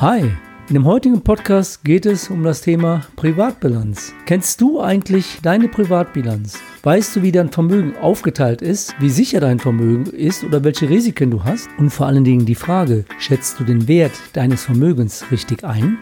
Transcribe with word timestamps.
Hi, 0.00 0.22
in 0.68 0.72
dem 0.72 0.86
heutigen 0.86 1.20
Podcast 1.20 1.84
geht 1.84 2.06
es 2.06 2.30
um 2.30 2.42
das 2.42 2.62
Thema 2.62 3.02
Privatbilanz. 3.16 4.14
Kennst 4.24 4.58
du 4.62 4.80
eigentlich 4.80 5.40
deine 5.42 5.68
Privatbilanz? 5.68 6.58
Weißt 6.82 7.16
du, 7.16 7.22
wie 7.22 7.32
dein 7.32 7.50
Vermögen 7.50 7.94
aufgeteilt 7.98 8.62
ist, 8.62 8.94
wie 8.98 9.10
sicher 9.10 9.40
dein 9.40 9.58
Vermögen 9.58 10.06
ist 10.06 10.42
oder 10.42 10.64
welche 10.64 10.88
Risiken 10.88 11.30
du 11.30 11.44
hast? 11.44 11.68
Und 11.76 11.90
vor 11.90 12.06
allen 12.06 12.24
Dingen 12.24 12.46
die 12.46 12.54
Frage, 12.54 13.04
schätzt 13.18 13.60
du 13.60 13.64
den 13.64 13.88
Wert 13.88 14.14
deines 14.32 14.64
Vermögens 14.64 15.30
richtig 15.30 15.64
ein? 15.64 15.98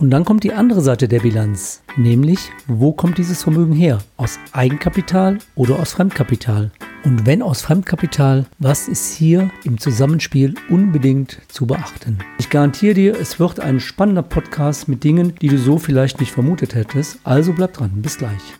Und 0.00 0.08
dann 0.10 0.24
kommt 0.24 0.44
die 0.44 0.54
andere 0.54 0.80
Seite 0.80 1.08
der 1.08 1.20
Bilanz, 1.20 1.82
nämlich 1.98 2.50
wo 2.66 2.90
kommt 2.90 3.18
dieses 3.18 3.42
Vermögen 3.42 3.74
her? 3.74 3.98
Aus 4.16 4.38
Eigenkapital 4.52 5.36
oder 5.56 5.78
aus 5.78 5.92
Fremdkapital? 5.92 6.70
Und 7.04 7.26
wenn 7.26 7.42
aus 7.42 7.60
Fremdkapital, 7.60 8.46
was 8.58 8.88
ist 8.88 9.12
hier 9.12 9.50
im 9.64 9.76
Zusammenspiel 9.78 10.54
unbedingt 10.70 11.42
zu 11.48 11.66
beachten? 11.66 12.18
Ich 12.38 12.48
garantiere 12.48 12.94
dir, 12.94 13.20
es 13.20 13.38
wird 13.38 13.60
ein 13.60 13.78
spannender 13.78 14.22
Podcast 14.22 14.88
mit 14.88 15.04
Dingen, 15.04 15.34
die 15.42 15.48
du 15.48 15.58
so 15.58 15.76
vielleicht 15.76 16.18
nicht 16.18 16.32
vermutet 16.32 16.74
hättest. 16.74 17.18
Also 17.22 17.52
bleib 17.52 17.74
dran, 17.74 17.90
bis 17.96 18.16
gleich. 18.16 18.59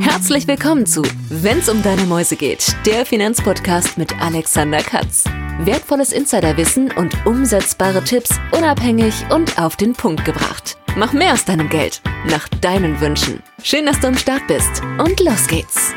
Herzlich 0.00 0.48
willkommen 0.48 0.84
zu 0.84 1.02
Wenn's 1.28 1.68
um 1.68 1.80
deine 1.80 2.02
Mäuse 2.06 2.34
geht, 2.34 2.74
der 2.86 3.06
Finanzpodcast 3.06 3.96
mit 3.96 4.20
Alexander 4.20 4.78
Katz. 4.78 5.24
Wertvolles 5.60 6.12
Insiderwissen 6.12 6.90
und 6.90 7.14
umsetzbare 7.24 8.02
Tipps 8.02 8.30
unabhängig 8.50 9.14
und 9.30 9.56
auf 9.56 9.76
den 9.76 9.92
Punkt 9.92 10.24
gebracht. 10.24 10.76
Mach 10.96 11.12
mehr 11.12 11.34
aus 11.34 11.44
deinem 11.44 11.68
Geld, 11.68 12.02
nach 12.28 12.48
deinen 12.48 13.00
Wünschen. 13.00 13.44
Schön, 13.62 13.86
dass 13.86 14.00
du 14.00 14.08
am 14.08 14.16
Start 14.16 14.42
bist 14.48 14.82
und 14.98 15.20
los 15.20 15.46
geht's. 15.46 15.92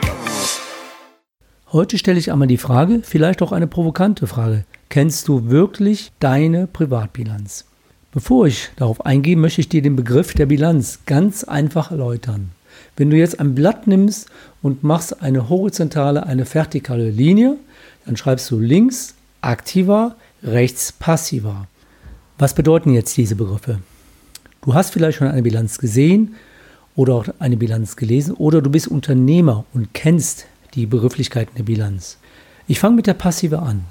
Heute 1.72 1.98
stelle 1.98 2.20
ich 2.20 2.32
einmal 2.32 2.48
die 2.48 2.58
Frage, 2.58 3.02
vielleicht 3.04 3.42
auch 3.42 3.52
eine 3.52 3.66
provokante 3.66 4.28
Frage. 4.28 4.66
Kennst 4.90 5.28
du 5.28 5.50
wirklich 5.50 6.12
deine 6.20 6.68
Privatbilanz? 6.68 7.66
Bevor 8.12 8.46
ich 8.46 8.70
darauf 8.76 9.04
eingehe, 9.04 9.36
möchte 9.36 9.62
ich 9.62 9.70
dir 9.70 9.82
den 9.82 9.96
Begriff 9.96 10.36
der 10.36 10.46
Bilanz 10.46 11.00
ganz 11.08 11.44
einfach 11.44 11.90
erläutern. 11.90 12.52
Wenn 12.95 13.09
du 13.09 13.17
jetzt 13.17 13.39
ein 13.39 13.56
Blatt 13.56 13.88
nimmst 13.88 14.30
und 14.61 14.83
machst 14.83 15.22
eine 15.22 15.50
horizontale, 15.50 16.25
eine 16.25 16.45
vertikale 16.52 17.09
Linie, 17.09 17.58
dann 18.06 18.17
schreibst 18.17 18.50
du 18.52 18.59
links 18.59 19.16
aktiver, 19.42 20.16
rechts 20.44 20.92
passiver. 20.92 21.67
Was 22.38 22.53
bedeuten 22.53 22.94
jetzt 22.94 23.16
diese 23.17 23.36
Begriffe? 23.36 23.80
Du 24.61 24.73
hast 24.73 24.92
vielleicht 24.92 25.17
schon 25.17 25.28
eine 25.28 25.42
Bilanz 25.42 25.78
gesehen 25.78 26.36
oder 26.95 27.16
auch 27.16 27.25
eine 27.39 27.58
Bilanz 27.58 27.95
gelesen 27.95 28.34
oder 28.34 28.61
du 28.61 28.69
bist 28.69 28.88
Unternehmer 28.88 29.66
und 29.73 29.94
kennst 29.94 30.45
die 30.73 30.86
Begrifflichkeiten 30.86 31.56
der 31.56 31.64
Bilanz. 31.64 32.17
Ich 32.67 32.80
fange 32.80 32.97
mit 32.97 33.08
der 33.08 33.14
Passive 33.14 33.59
an. 33.59 33.86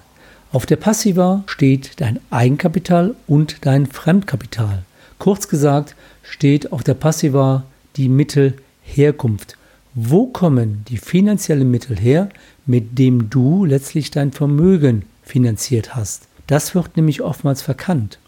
Auf 0.53 0.67
der 0.67 0.77
Passiva 0.77 1.43
steht 1.47 2.01
dein 2.01 2.21
Eigenkapital 2.31 3.15
und 3.27 3.65
dein 3.67 3.87
Fremdkapital. 3.87 4.85
Kurz 5.19 5.49
gesagt 5.49 5.97
steht 6.23 6.73
auf 6.73 6.83
der 6.83 6.95
Passiva 6.95 7.65
die 7.97 8.09
Mittel 8.09 8.55
Herkunft. 8.87 9.57
Wo 9.95 10.27
kommen 10.27 10.85
die 10.89 10.99
finanziellen 10.99 11.71
Mittel 11.71 11.99
her, 11.99 12.29
mit 12.67 12.99
dem 12.99 13.31
du 13.31 13.65
letztlich 13.65 14.11
dein 14.11 14.33
Vermögen 14.33 15.05
finanziert 15.23 15.95
hast? 15.95 16.29
Das 16.47 16.75
wird 16.75 16.97
nämlich 16.97 17.23
oftmals 17.23 17.63
verkannt. 17.63 18.19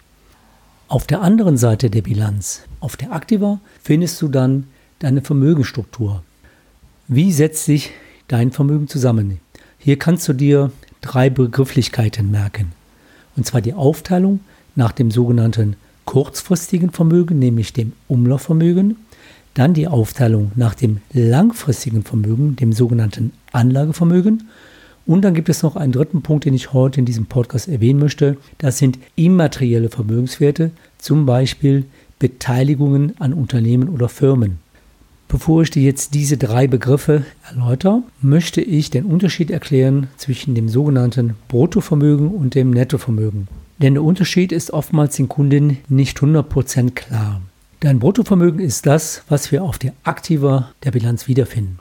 Auf 0.89 1.06
der 1.06 1.20
anderen 1.20 1.56
Seite 1.56 1.91
der 1.91 2.03
Bilanz, 2.03 2.62
auf 2.81 2.97
der 2.97 3.12
Aktiva, 3.12 3.61
findest 3.83 4.20
du 4.23 4.28
dann 4.28 4.67
deine 4.98 5.23
Vermögensstruktur. 5.23 6.23
Wie 7.06 7.33
setzt 7.33 7.65
sich 7.65 7.93
dein 8.27 8.50
Vermögen 8.50 8.89
zusammen? 8.89 9.39
Hier 9.78 9.98
kannst 9.98 10.27
du 10.28 10.33
dir 10.33 10.72
drei 11.00 11.31
Begrifflichkeiten 11.31 12.31
merken. 12.31 12.72
Und 13.37 13.47
zwar 13.47 13.61
die 13.61 13.75
Aufteilung 13.75 14.41
nach 14.75 14.93
dem 14.93 15.11
sogenannten 15.11 15.77
kurzfristigen 16.05 16.91
Vermögen, 16.91 17.39
nämlich 17.39 17.72
dem 17.72 17.93
Umlaufvermögen, 18.09 18.97
dann 19.55 19.75
die 19.75 19.89
Aufteilung 19.89 20.53
nach 20.55 20.75
dem 20.75 20.99
langfristigen 21.13 22.05
Vermögen, 22.05 22.57
dem 22.57 22.73
sogenannten 22.73 23.33
Anlagevermögen. 23.53 24.49
Und 25.06 25.22
dann 25.22 25.34
gibt 25.34 25.49
es 25.49 25.62
noch 25.62 25.77
einen 25.77 25.93
dritten 25.93 26.22
Punkt, 26.22 26.45
den 26.45 26.55
ich 26.55 26.72
heute 26.72 27.00
in 27.00 27.06
diesem 27.06 27.27
Podcast 27.27 27.67
erwähnen 27.69 27.99
möchte. 27.99 28.37
Das 28.59 28.78
sind 28.78 28.99
immaterielle 29.17 29.89
Vermögenswerte, 29.89 30.71
zum 30.99 31.25
Beispiel 31.27 31.87
Beteiligungen 32.19 33.15
an 33.19 33.33
Unternehmen 33.33 33.89
oder 33.89 34.09
Firmen. 34.09 34.59
Bevor 35.28 35.62
ich 35.62 35.71
dir 35.71 35.83
jetzt 35.83 36.15
diese 36.15 36.39
drei 36.39 36.67
Begriffe 36.67 37.25
erläutere, 37.49 38.03
möchte 38.22 38.62
ich 38.62 38.91
den 38.91 39.05
Unterschied 39.05 39.51
erklären 39.51 40.09
zwischen 40.17 40.55
dem 40.55 40.71
sogenannten 40.71 41.34
Bruttovermögen 41.49 42.28
und 42.28 42.55
dem 42.55 42.71
Nettovermögen. 42.71 43.47
Denn 43.78 43.95
der 43.95 44.03
Unterschied 44.03 44.53
ist 44.53 44.72
oftmals 44.72 45.17
den 45.17 45.28
Kunden 45.28 45.78
nicht 45.89 46.19
100% 46.19 46.93
klar. 46.93 47.43
Dein 47.81 48.00
Bruttovermögen 48.00 48.59
ist 48.59 48.87
das, 48.87 49.22
was 49.28 49.53
wir 49.53 49.62
auf 49.62 49.78
der 49.78 49.93
Aktiva 50.03 50.72
der 50.83 50.91
Bilanz 50.91 51.28
wiederfinden. 51.28 51.78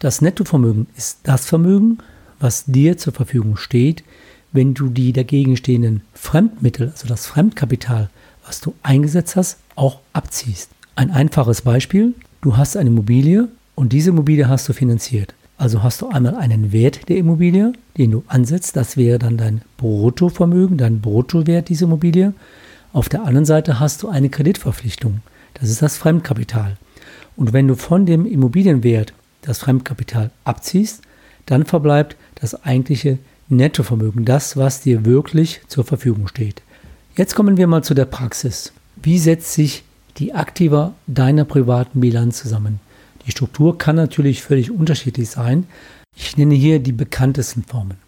Das 0.00 0.20
Nettovermögen 0.20 0.88
ist 0.96 1.20
das 1.22 1.46
Vermögen, 1.46 1.98
was 2.40 2.64
dir 2.64 2.98
zur 2.98 3.12
Verfügung 3.12 3.56
steht, 3.56 4.02
wenn 4.50 4.74
du 4.74 4.88
die 4.88 5.12
dagegen 5.12 5.56
stehenden 5.56 6.02
Fremdmittel, 6.12 6.88
also 6.88 7.06
das 7.06 7.26
Fremdkapital, 7.26 8.10
was 8.44 8.60
du 8.60 8.74
eingesetzt 8.82 9.36
hast, 9.36 9.58
auch 9.76 10.00
abziehst. 10.12 10.70
Ein 10.96 11.12
einfaches 11.12 11.62
Beispiel, 11.62 12.14
du 12.40 12.56
hast 12.56 12.76
eine 12.76 12.90
Immobilie 12.90 13.46
und 13.76 13.92
diese 13.92 14.10
Immobilie 14.10 14.48
hast 14.48 14.68
du 14.68 14.72
finanziert. 14.72 15.34
Also 15.56 15.84
hast 15.84 16.02
du 16.02 16.08
einmal 16.08 16.34
einen 16.34 16.72
Wert 16.72 17.08
der 17.08 17.16
Immobilie, 17.16 17.74
den 17.96 18.10
du 18.10 18.24
ansetzt, 18.26 18.74
das 18.74 18.96
wäre 18.96 19.20
dann 19.20 19.36
dein 19.36 19.62
Bruttovermögen, 19.76 20.78
dein 20.78 21.00
Bruttowert 21.00 21.68
dieser 21.68 21.86
Immobilie. 21.86 22.32
Auf 22.98 23.08
der 23.08 23.22
anderen 23.22 23.44
Seite 23.44 23.78
hast 23.78 24.02
du 24.02 24.08
eine 24.08 24.28
Kreditverpflichtung. 24.28 25.20
Das 25.54 25.70
ist 25.70 25.82
das 25.82 25.96
Fremdkapital. 25.96 26.76
Und 27.36 27.52
wenn 27.52 27.68
du 27.68 27.76
von 27.76 28.06
dem 28.06 28.26
Immobilienwert 28.26 29.12
das 29.42 29.60
Fremdkapital 29.60 30.32
abziehst, 30.42 31.02
dann 31.46 31.64
verbleibt 31.64 32.16
das 32.34 32.64
eigentliche 32.64 33.20
Nettovermögen, 33.50 34.24
das, 34.24 34.56
was 34.56 34.80
dir 34.80 35.04
wirklich 35.04 35.60
zur 35.68 35.84
Verfügung 35.84 36.26
steht. 36.26 36.60
Jetzt 37.14 37.36
kommen 37.36 37.56
wir 37.56 37.68
mal 37.68 37.84
zu 37.84 37.94
der 37.94 38.04
Praxis. 38.04 38.72
Wie 38.96 39.20
setzt 39.20 39.52
sich 39.52 39.84
die 40.16 40.34
Aktiva 40.34 40.92
deiner 41.06 41.44
privaten 41.44 42.00
Bilanz 42.00 42.40
zusammen? 42.40 42.80
Die 43.26 43.30
Struktur 43.30 43.78
kann 43.78 43.94
natürlich 43.94 44.42
völlig 44.42 44.72
unterschiedlich 44.72 45.30
sein. 45.30 45.68
Ich 46.16 46.36
nenne 46.36 46.56
hier 46.56 46.80
die 46.80 46.90
bekanntesten 46.90 47.62
Formen. 47.62 47.98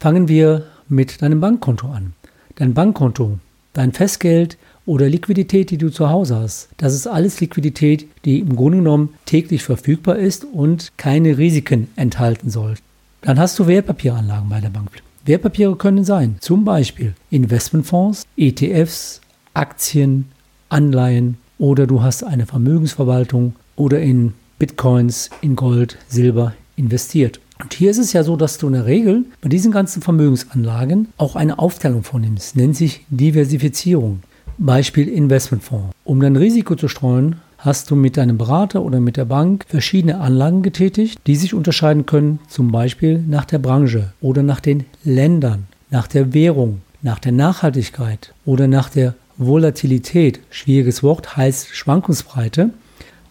Fangen 0.00 0.26
wir 0.26 0.66
mit 0.88 1.22
deinem 1.22 1.40
Bankkonto 1.40 1.86
an. 1.86 2.14
Dein 2.56 2.74
Bankkonto 2.74 3.38
Dein 3.72 3.92
Festgeld 3.92 4.58
oder 4.86 5.08
Liquidität, 5.08 5.70
die 5.70 5.78
du 5.78 5.90
zu 5.90 6.10
Hause 6.10 6.36
hast, 6.36 6.68
das 6.76 6.94
ist 6.94 7.06
alles 7.06 7.40
Liquidität, 7.40 8.08
die 8.24 8.40
im 8.40 8.56
Grunde 8.56 8.78
genommen 8.78 9.14
täglich 9.26 9.62
verfügbar 9.62 10.16
ist 10.16 10.44
und 10.44 10.92
keine 10.96 11.38
Risiken 11.38 11.88
enthalten 11.96 12.50
soll. 12.50 12.74
Dann 13.22 13.38
hast 13.38 13.58
du 13.58 13.66
Wertpapieranlagen 13.66 14.48
bei 14.48 14.60
der 14.60 14.70
Bank. 14.70 14.90
Wertpapiere 15.24 15.76
können 15.76 16.04
sein, 16.04 16.36
zum 16.40 16.64
Beispiel 16.64 17.14
Investmentfonds, 17.30 18.24
ETFs, 18.36 19.20
Aktien, 19.54 20.26
Anleihen 20.68 21.36
oder 21.58 21.86
du 21.86 22.02
hast 22.02 22.24
eine 22.24 22.46
Vermögensverwaltung 22.46 23.54
oder 23.76 24.00
in 24.00 24.32
Bitcoins, 24.58 25.30
in 25.42 25.56
Gold, 25.56 25.98
Silber 26.08 26.54
investiert. 26.76 27.40
Und 27.62 27.74
hier 27.74 27.90
ist 27.90 27.98
es 27.98 28.12
ja 28.12 28.22
so, 28.22 28.36
dass 28.36 28.58
du 28.58 28.68
in 28.68 28.72
der 28.72 28.86
Regel 28.86 29.24
bei 29.42 29.48
diesen 29.48 29.70
ganzen 29.70 30.02
Vermögensanlagen 30.02 31.08
auch 31.18 31.36
eine 31.36 31.58
Aufteilung 31.58 32.02
vornimmst, 32.02 32.56
nennt 32.56 32.76
sich 32.76 33.04
Diversifizierung. 33.10 34.20
Beispiel 34.58 35.08
Investmentfonds. 35.08 35.94
Um 36.04 36.20
dein 36.20 36.36
Risiko 36.36 36.74
zu 36.74 36.88
streuen, 36.88 37.36
hast 37.58 37.90
du 37.90 37.96
mit 37.96 38.16
deinem 38.16 38.38
Berater 38.38 38.82
oder 38.82 39.00
mit 39.00 39.16
der 39.16 39.24
Bank 39.24 39.64
verschiedene 39.68 40.20
Anlagen 40.20 40.62
getätigt, 40.62 41.18
die 41.26 41.36
sich 41.36 41.54
unterscheiden 41.54 42.06
können, 42.06 42.40
zum 42.48 42.72
Beispiel 42.72 43.22
nach 43.26 43.44
der 43.44 43.58
Branche 43.58 44.12
oder 44.20 44.42
nach 44.42 44.60
den 44.60 44.84
Ländern, 45.04 45.66
nach 45.90 46.06
der 46.06 46.34
Währung, 46.34 46.80
nach 47.02 47.18
der 47.18 47.32
Nachhaltigkeit 47.32 48.34
oder 48.44 48.68
nach 48.68 48.88
der 48.88 49.14
Volatilität. 49.36 50.40
Schwieriges 50.50 51.02
Wort 51.02 51.36
heißt 51.36 51.74
Schwankungsbreite. 51.74 52.70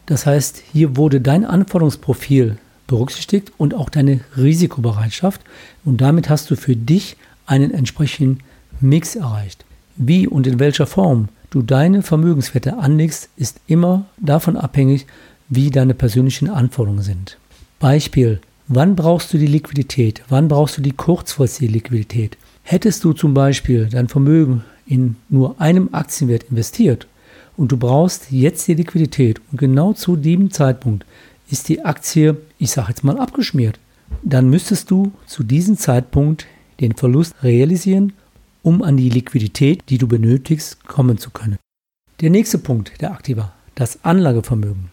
Das 0.06 0.26
heißt, 0.26 0.64
hier 0.72 0.98
wurde 0.98 1.22
dein 1.22 1.46
Anforderungsprofil 1.46 2.58
berücksichtigt 2.90 3.54
und 3.58 3.74
auch 3.74 3.90
deine 3.90 4.20
Risikobereitschaft. 4.36 5.42
Und 5.86 6.02
damit 6.02 6.30
hast 6.30 6.52
du 6.52 6.58
für 6.58 6.76
dich 6.76 7.16
einen 7.46 7.72
entsprechenden 7.72 8.40
Mix 8.82 9.16
erreicht. 9.16 9.64
Wie 9.96 10.28
und 10.28 10.46
in 10.46 10.60
welcher 10.60 10.88
Form 10.88 11.30
du 11.50 11.62
deine 11.62 12.04
Vermögenswerte 12.04 12.78
anlegst, 12.78 13.30
ist 13.38 13.62
immer 13.68 14.06
davon 14.18 14.58
abhängig, 14.58 15.06
wie 15.48 15.70
deine 15.72 15.94
persönlichen 15.94 16.50
Anforderungen 16.50 17.02
sind. 17.02 17.38
Beispiel, 17.80 18.40
wann 18.68 18.96
brauchst 18.96 19.34
du 19.34 19.38
die 19.38 19.48
Liquidität? 19.48 20.22
Wann 20.30 20.48
brauchst 20.48 20.78
du 20.78 20.82
die 20.82 20.92
kurzfristige 20.92 21.72
Liquidität? 21.72 22.38
Hättest 22.64 23.04
du 23.04 23.14
zum 23.14 23.34
Beispiel 23.34 23.88
dein 23.90 24.10
Vermögen 24.10 24.64
in 24.86 25.16
nur 25.30 25.60
einem 25.60 25.90
Aktienwert 25.92 26.44
investiert 26.52 27.08
und 27.58 27.72
du 27.72 27.78
brauchst 27.78 28.32
jetzt 28.32 28.68
die 28.68 28.76
Liquidität 28.76 29.42
und 29.52 29.60
genau 29.60 29.94
zu 29.94 30.16
dem 30.16 30.52
Zeitpunkt 30.52 31.06
ist 31.50 31.68
die 31.68 31.84
Aktie, 31.84 32.38
ich 32.60 32.72
sage 32.72 32.90
jetzt 32.90 33.04
mal, 33.04 33.18
abgeschmiert. 33.18 33.80
Dann 34.22 34.50
müsstest 34.50 34.92
du 34.92 35.12
zu 35.26 35.44
diesem 35.44 35.78
Zeitpunkt 35.78 36.46
den 36.80 36.96
Verlust 36.96 37.34
realisieren, 37.42 38.14
um 38.62 38.84
an 38.84 38.98
die 38.98 39.10
Liquidität, 39.10 39.84
die 39.90 39.98
du 39.98 40.08
benötigst, 40.08 40.86
kommen 40.86 41.18
zu 41.18 41.32
können. 41.32 41.58
Der 42.22 42.30
nächste 42.30 42.58
Punkt 42.58 43.02
der 43.02 43.12
Aktiva, 43.12 43.54
das 43.76 44.04
Anlagevermögen. 44.04 44.90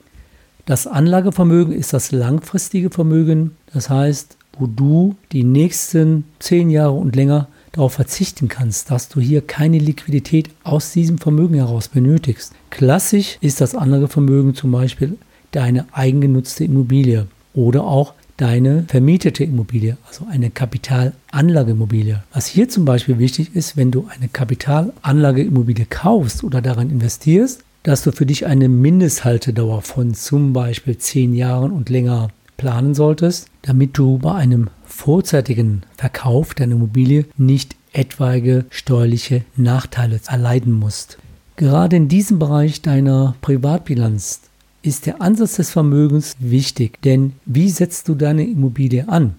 Das 0.64 0.86
Anlagevermögen 0.86 1.74
ist 1.74 1.92
das 1.92 2.12
langfristige 2.12 2.90
Vermögen, 2.90 3.56
das 3.72 3.90
heißt, 3.90 4.36
wo 4.58 4.66
du 4.66 5.16
die 5.32 5.44
nächsten 5.44 6.24
zehn 6.38 6.70
Jahre 6.70 6.92
und 6.92 7.16
länger 7.16 7.48
darauf 7.72 7.94
verzichten 7.94 8.48
kannst, 8.48 8.90
dass 8.90 9.08
du 9.08 9.20
hier 9.20 9.42
keine 9.42 9.78
Liquidität 9.78 10.50
aus 10.64 10.92
diesem 10.92 11.18
Vermögen 11.18 11.56
heraus 11.56 11.88
benötigst. 11.88 12.52
Klassisch 12.70 13.38
ist 13.40 13.60
das 13.60 13.74
Anlagevermögen 13.74 14.54
zum 14.54 14.72
Beispiel 14.72 15.18
deine 15.50 15.86
eigengenutzte 15.92 16.64
Immobilie 16.64 17.26
oder 17.56 17.84
auch 17.84 18.14
deine 18.36 18.84
vermietete 18.86 19.42
Immobilie, 19.42 19.96
also 20.06 20.26
eine 20.30 20.50
Kapitalanlageimmobilie. 20.50 22.22
Was 22.32 22.46
hier 22.46 22.68
zum 22.68 22.84
Beispiel 22.84 23.18
wichtig 23.18 23.56
ist, 23.56 23.76
wenn 23.76 23.90
du 23.90 24.06
eine 24.14 24.28
Kapitalanlageimmobilie 24.28 25.86
kaufst 25.86 26.44
oder 26.44 26.62
daran 26.62 26.90
investierst, 26.90 27.62
dass 27.82 28.02
du 28.02 28.12
für 28.12 28.26
dich 28.26 28.46
eine 28.46 28.68
Mindesthaltedauer 28.68 29.82
von 29.82 30.14
zum 30.14 30.52
Beispiel 30.52 30.98
zehn 30.98 31.34
Jahren 31.34 31.72
und 31.72 31.88
länger 31.88 32.28
planen 32.56 32.94
solltest, 32.94 33.48
damit 33.62 33.96
du 33.96 34.18
bei 34.18 34.34
einem 34.34 34.68
vorzeitigen 34.84 35.82
Verkauf 35.96 36.54
deiner 36.54 36.74
Immobilie 36.74 37.24
nicht 37.36 37.76
etwaige 37.92 38.66
steuerliche 38.70 39.44
Nachteile 39.56 40.20
erleiden 40.26 40.72
musst. 40.72 41.18
Gerade 41.56 41.96
in 41.96 42.08
diesem 42.08 42.38
Bereich 42.38 42.82
deiner 42.82 43.34
Privatbilanz 43.40 44.40
ist 44.86 45.06
der 45.06 45.20
Ansatz 45.20 45.56
des 45.56 45.70
Vermögens 45.70 46.36
wichtig, 46.38 47.02
denn 47.02 47.32
wie 47.44 47.70
setzt 47.70 48.08
du 48.08 48.14
deine 48.14 48.46
Immobilie 48.46 49.08
an? 49.08 49.34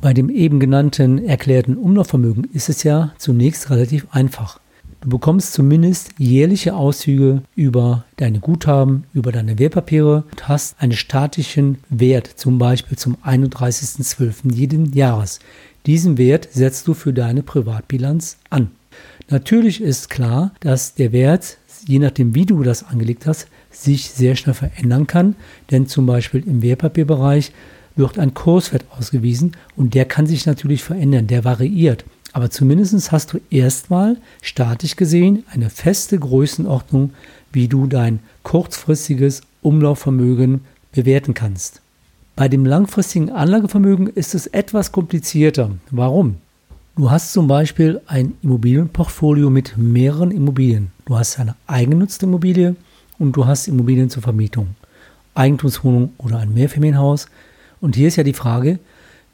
Bei 0.00 0.12
dem 0.12 0.28
eben 0.28 0.60
genannten 0.60 1.24
erklärten 1.24 1.76
Umlaufvermögen 1.76 2.44
ist 2.52 2.68
es 2.68 2.82
ja 2.82 3.14
zunächst 3.16 3.70
relativ 3.70 4.06
einfach. 4.10 4.60
Du 5.00 5.08
bekommst 5.08 5.52
zumindest 5.52 6.10
jährliche 6.18 6.74
Auszüge 6.74 7.42
über 7.54 8.04
deine 8.16 8.40
Guthaben, 8.40 9.04
über 9.12 9.32
deine 9.32 9.58
Wertpapiere 9.58 10.24
und 10.30 10.48
hast 10.48 10.76
einen 10.80 10.92
statischen 10.92 11.78
Wert, 11.90 12.26
zum 12.26 12.58
Beispiel 12.58 12.96
zum 12.96 13.16
31.12. 13.16 14.52
jeden 14.52 14.92
Jahres. 14.92 15.40
Diesen 15.86 16.16
Wert 16.16 16.48
setzt 16.52 16.88
du 16.88 16.94
für 16.94 17.12
deine 17.12 17.42
Privatbilanz 17.42 18.38
an. 18.48 18.70
Natürlich 19.28 19.82
ist 19.82 20.08
klar, 20.10 20.52
dass 20.60 20.94
der 20.94 21.12
Wert, 21.12 21.58
je 21.86 21.98
nachdem 21.98 22.34
wie 22.34 22.46
du 22.46 22.62
das 22.62 22.84
angelegt 22.84 23.26
hast, 23.26 23.48
sich 23.74 24.10
sehr 24.10 24.36
schnell 24.36 24.54
verändern 24.54 25.06
kann, 25.06 25.36
denn 25.70 25.86
zum 25.86 26.06
Beispiel 26.06 26.42
im 26.46 26.62
Wertpapierbereich 26.62 27.52
wird 27.96 28.18
ein 28.18 28.34
Kurswert 28.34 28.84
ausgewiesen 28.96 29.52
und 29.76 29.94
der 29.94 30.04
kann 30.04 30.26
sich 30.26 30.46
natürlich 30.46 30.82
verändern, 30.82 31.26
der 31.26 31.44
variiert. 31.44 32.04
Aber 32.32 32.50
zumindest 32.50 33.12
hast 33.12 33.32
du 33.32 33.40
erstmal 33.50 34.16
statisch 34.42 34.96
gesehen 34.96 35.44
eine 35.52 35.70
feste 35.70 36.18
Größenordnung, 36.18 37.10
wie 37.52 37.68
du 37.68 37.86
dein 37.86 38.18
kurzfristiges 38.42 39.42
Umlaufvermögen 39.62 40.62
bewerten 40.92 41.34
kannst. 41.34 41.80
Bei 42.34 42.48
dem 42.48 42.66
langfristigen 42.66 43.30
Anlagevermögen 43.30 44.08
ist 44.08 44.34
es 44.34 44.48
etwas 44.48 44.90
komplizierter. 44.90 45.70
Warum? 45.92 46.36
Du 46.96 47.10
hast 47.10 47.32
zum 47.32 47.46
Beispiel 47.46 48.00
ein 48.06 48.34
Immobilienportfolio 48.42 49.50
mit 49.50 49.76
mehreren 49.76 50.32
Immobilien. 50.32 50.90
Du 51.06 51.16
hast 51.16 51.38
eine 51.38 51.54
eigengenutzte 51.68 52.26
Immobilie 52.26 52.74
und 53.18 53.32
du 53.32 53.46
hast 53.46 53.68
Immobilien 53.68 54.10
zur 54.10 54.22
Vermietung. 54.22 54.68
Eigentumswohnung 55.34 56.12
oder 56.18 56.38
ein 56.38 56.54
Mehrfamilienhaus. 56.54 57.26
Und 57.80 57.96
hier 57.96 58.08
ist 58.08 58.16
ja 58.16 58.24
die 58.24 58.32
Frage, 58.32 58.78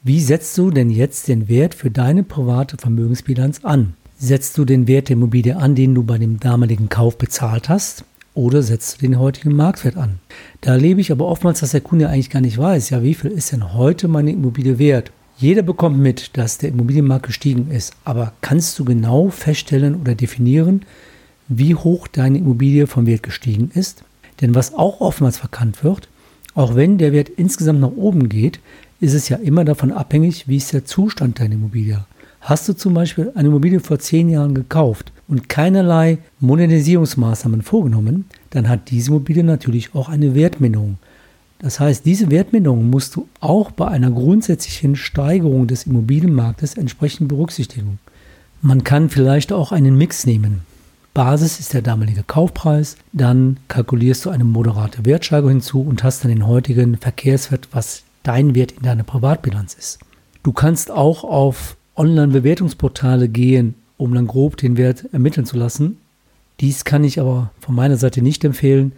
wie 0.03 0.19
setzt 0.19 0.57
du 0.57 0.71
denn 0.71 0.89
jetzt 0.89 1.27
den 1.27 1.47
Wert 1.47 1.75
für 1.75 1.91
deine 1.91 2.23
private 2.23 2.77
Vermögensbilanz 2.77 3.63
an? 3.63 3.93
Setzt 4.17 4.57
du 4.57 4.65
den 4.65 4.87
Wert 4.87 5.09
der 5.09 5.15
Immobilie 5.15 5.55
an, 5.55 5.75
den 5.75 5.95
du 5.95 6.03
bei 6.03 6.17
dem 6.17 6.39
damaligen 6.39 6.89
Kauf 6.89 7.17
bezahlt 7.17 7.69
hast? 7.69 8.03
Oder 8.33 8.63
setzt 8.63 8.95
du 8.95 9.07
den 9.07 9.19
heutigen 9.19 9.55
Marktwert 9.55 9.97
an? 9.97 10.19
Da 10.61 10.71
erlebe 10.71 11.01
ich 11.01 11.11
aber 11.11 11.27
oftmals, 11.27 11.59
dass 11.59 11.71
der 11.71 11.81
Kunde 11.81 12.07
eigentlich 12.07 12.29
gar 12.29 12.41
nicht 12.41 12.57
weiß, 12.57 12.89
ja, 12.89 13.03
wie 13.03 13.13
viel 13.13 13.31
ist 13.31 13.51
denn 13.51 13.73
heute 13.73 14.07
meine 14.07 14.31
Immobilie 14.31 14.79
wert? 14.79 15.11
Jeder 15.37 15.63
bekommt 15.63 15.97
mit, 15.97 16.37
dass 16.37 16.59
der 16.59 16.69
Immobilienmarkt 16.69 17.25
gestiegen 17.25 17.71
ist, 17.71 17.93
aber 18.05 18.33
kannst 18.41 18.77
du 18.79 18.85
genau 18.85 19.29
feststellen 19.29 19.99
oder 19.99 20.15
definieren, 20.15 20.83
wie 21.57 21.75
hoch 21.75 22.07
deine 22.07 22.37
Immobilie 22.37 22.87
vom 22.87 23.05
Wert 23.05 23.23
gestiegen 23.23 23.71
ist? 23.73 24.03
Denn 24.39 24.55
was 24.55 24.73
auch 24.73 25.01
oftmals 25.01 25.37
verkannt 25.37 25.83
wird, 25.83 26.07
auch 26.55 26.75
wenn 26.75 26.97
der 26.97 27.11
Wert 27.11 27.29
insgesamt 27.29 27.81
nach 27.81 27.91
oben 27.91 28.29
geht, 28.29 28.59
ist 28.99 29.13
es 29.13 29.29
ja 29.29 29.37
immer 29.37 29.65
davon 29.65 29.91
abhängig, 29.91 30.47
wie 30.47 30.57
ist 30.57 30.73
der 30.73 30.85
Zustand 30.85 31.39
deiner 31.39 31.55
Immobilie. 31.55 32.05
Hast 32.39 32.67
du 32.69 32.73
zum 32.73 32.93
Beispiel 32.93 33.31
eine 33.35 33.49
Immobilie 33.49 33.79
vor 33.79 33.99
zehn 33.99 34.29
Jahren 34.29 34.55
gekauft 34.55 35.11
und 35.27 35.49
keinerlei 35.49 36.19
Modernisierungsmaßnahmen 36.39 37.61
vorgenommen, 37.61 38.25
dann 38.49 38.69
hat 38.69 38.89
diese 38.89 39.11
Immobilie 39.11 39.43
natürlich 39.43 39.93
auch 39.93 40.09
eine 40.09 40.33
Wertminderung. 40.35 40.97
Das 41.59 41.79
heißt, 41.79 42.05
diese 42.05 42.31
Wertminderung 42.31 42.89
musst 42.89 43.15
du 43.15 43.27
auch 43.39 43.71
bei 43.71 43.87
einer 43.87 44.09
grundsätzlichen 44.09 44.95
Steigerung 44.95 45.67
des 45.67 45.85
Immobilienmarktes 45.85 46.75
entsprechend 46.75 47.27
berücksichtigen. 47.27 47.99
Man 48.61 48.83
kann 48.83 49.09
vielleicht 49.09 49.51
auch 49.51 49.71
einen 49.71 49.97
Mix 49.97 50.25
nehmen. 50.25 50.61
Basis 51.13 51.59
ist 51.59 51.73
der 51.73 51.81
damalige 51.81 52.23
Kaufpreis, 52.23 52.95
dann 53.11 53.57
kalkulierst 53.67 54.23
du 54.23 54.29
eine 54.29 54.45
moderate 54.45 55.05
Wertsteigerung 55.05 55.51
hinzu 55.51 55.81
und 55.81 56.03
hast 56.03 56.23
dann 56.23 56.31
den 56.31 56.47
heutigen 56.47 56.97
Verkehrswert, 56.97 57.67
was 57.73 58.03
dein 58.23 58.55
Wert 58.55 58.71
in 58.71 58.83
deiner 58.83 59.03
Privatbilanz 59.03 59.73
ist. 59.73 59.99
Du 60.43 60.53
kannst 60.53 60.89
auch 60.89 61.25
auf 61.25 61.75
Online-Bewertungsportale 61.97 63.27
gehen, 63.27 63.75
um 63.97 64.13
dann 64.13 64.27
grob 64.27 64.55
den 64.55 64.77
Wert 64.77 65.05
ermitteln 65.11 65.45
zu 65.45 65.57
lassen. 65.57 65.97
Dies 66.61 66.85
kann 66.85 67.03
ich 67.03 67.19
aber 67.19 67.51
von 67.59 67.75
meiner 67.75 67.97
Seite 67.97 68.21
nicht 68.21 68.45
empfehlen, 68.45 68.93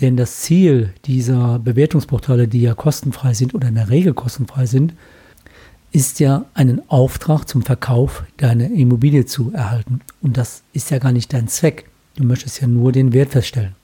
denn 0.00 0.16
das 0.16 0.40
Ziel 0.40 0.92
dieser 1.04 1.60
Bewertungsportale, 1.60 2.48
die 2.48 2.62
ja 2.62 2.74
kostenfrei 2.74 3.32
sind 3.32 3.54
oder 3.54 3.68
in 3.68 3.76
der 3.76 3.90
Regel 3.90 4.12
kostenfrei 4.12 4.66
sind, 4.66 4.92
ist 5.94 6.18
ja 6.18 6.44
einen 6.54 6.82
Auftrag 6.90 7.44
zum 7.44 7.62
Verkauf 7.62 8.24
deiner 8.36 8.68
Immobilie 8.68 9.26
zu 9.26 9.52
erhalten. 9.52 10.00
Und 10.20 10.36
das 10.36 10.64
ist 10.72 10.90
ja 10.90 10.98
gar 10.98 11.12
nicht 11.12 11.32
dein 11.32 11.46
Zweck. 11.46 11.88
Du 12.16 12.24
möchtest 12.24 12.60
ja 12.60 12.66
nur 12.66 12.90
den 12.90 13.12
Wert 13.12 13.30
feststellen. 13.30 13.76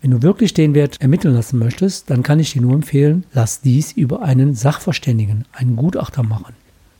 Wenn 0.00 0.12
du 0.12 0.22
wirklich 0.22 0.54
den 0.54 0.72
Wert 0.72 0.98
ermitteln 1.00 1.34
lassen 1.34 1.58
möchtest, 1.58 2.08
dann 2.08 2.22
kann 2.22 2.40
ich 2.40 2.52
dir 2.52 2.62
nur 2.62 2.72
empfehlen, 2.72 3.24
lass 3.34 3.60
dies 3.60 3.92
über 3.92 4.22
einen 4.22 4.54
Sachverständigen, 4.54 5.44
einen 5.52 5.76
Gutachter 5.76 6.22
machen. 6.22 6.54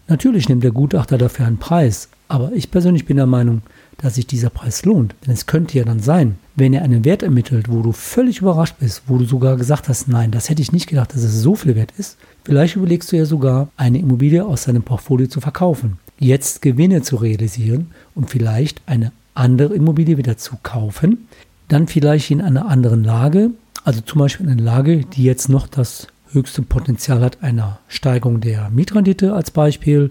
Natürlich 0.06 0.50
nimmt 0.50 0.64
der 0.64 0.72
Gutachter 0.72 1.16
dafür 1.16 1.46
einen 1.46 1.56
Preis, 1.56 2.10
aber 2.28 2.52
ich 2.52 2.70
persönlich 2.70 3.06
bin 3.06 3.16
der 3.16 3.26
Meinung, 3.26 3.62
dass 3.98 4.14
sich 4.14 4.26
dieser 4.26 4.50
Preis 4.50 4.84
lohnt. 4.84 5.14
Denn 5.26 5.34
es 5.34 5.46
könnte 5.46 5.76
ja 5.76 5.84
dann 5.84 6.00
sein, 6.00 6.38
wenn 6.56 6.72
er 6.72 6.82
einen 6.82 7.04
Wert 7.04 7.22
ermittelt, 7.22 7.68
wo 7.68 7.82
du 7.82 7.92
völlig 7.92 8.40
überrascht 8.40 8.76
bist, 8.80 9.02
wo 9.06 9.18
du 9.18 9.24
sogar 9.24 9.56
gesagt 9.56 9.88
hast, 9.88 10.08
nein, 10.08 10.30
das 10.30 10.48
hätte 10.48 10.62
ich 10.62 10.72
nicht 10.72 10.88
gedacht, 10.88 11.14
dass 11.14 11.22
es 11.22 11.42
so 11.42 11.54
viel 11.54 11.74
wert 11.74 11.92
ist, 11.98 12.16
vielleicht 12.44 12.76
überlegst 12.76 13.12
du 13.12 13.16
ja 13.16 13.24
sogar, 13.24 13.68
eine 13.76 13.98
Immobilie 13.98 14.44
aus 14.44 14.64
deinem 14.64 14.82
Portfolio 14.82 15.26
zu 15.26 15.40
verkaufen, 15.40 15.98
jetzt 16.18 16.62
Gewinne 16.62 17.02
zu 17.02 17.16
realisieren 17.16 17.88
und 18.14 18.30
vielleicht 18.30 18.80
eine 18.86 19.12
andere 19.34 19.74
Immobilie 19.74 20.16
wieder 20.16 20.36
zu 20.36 20.56
kaufen, 20.62 21.28
dann 21.68 21.86
vielleicht 21.86 22.30
in 22.30 22.40
einer 22.40 22.68
anderen 22.68 23.04
Lage, 23.04 23.50
also 23.84 24.00
zum 24.00 24.20
Beispiel 24.20 24.46
in 24.46 24.52
einer 24.52 24.62
Lage, 24.62 25.04
die 25.04 25.24
jetzt 25.24 25.48
noch 25.48 25.66
das 25.66 26.08
höchste 26.32 26.62
Potenzial 26.62 27.20
hat 27.20 27.42
einer 27.42 27.78
Steigerung 27.88 28.40
der 28.40 28.70
Mietrendite 28.70 29.32
als 29.32 29.50
Beispiel 29.50 30.10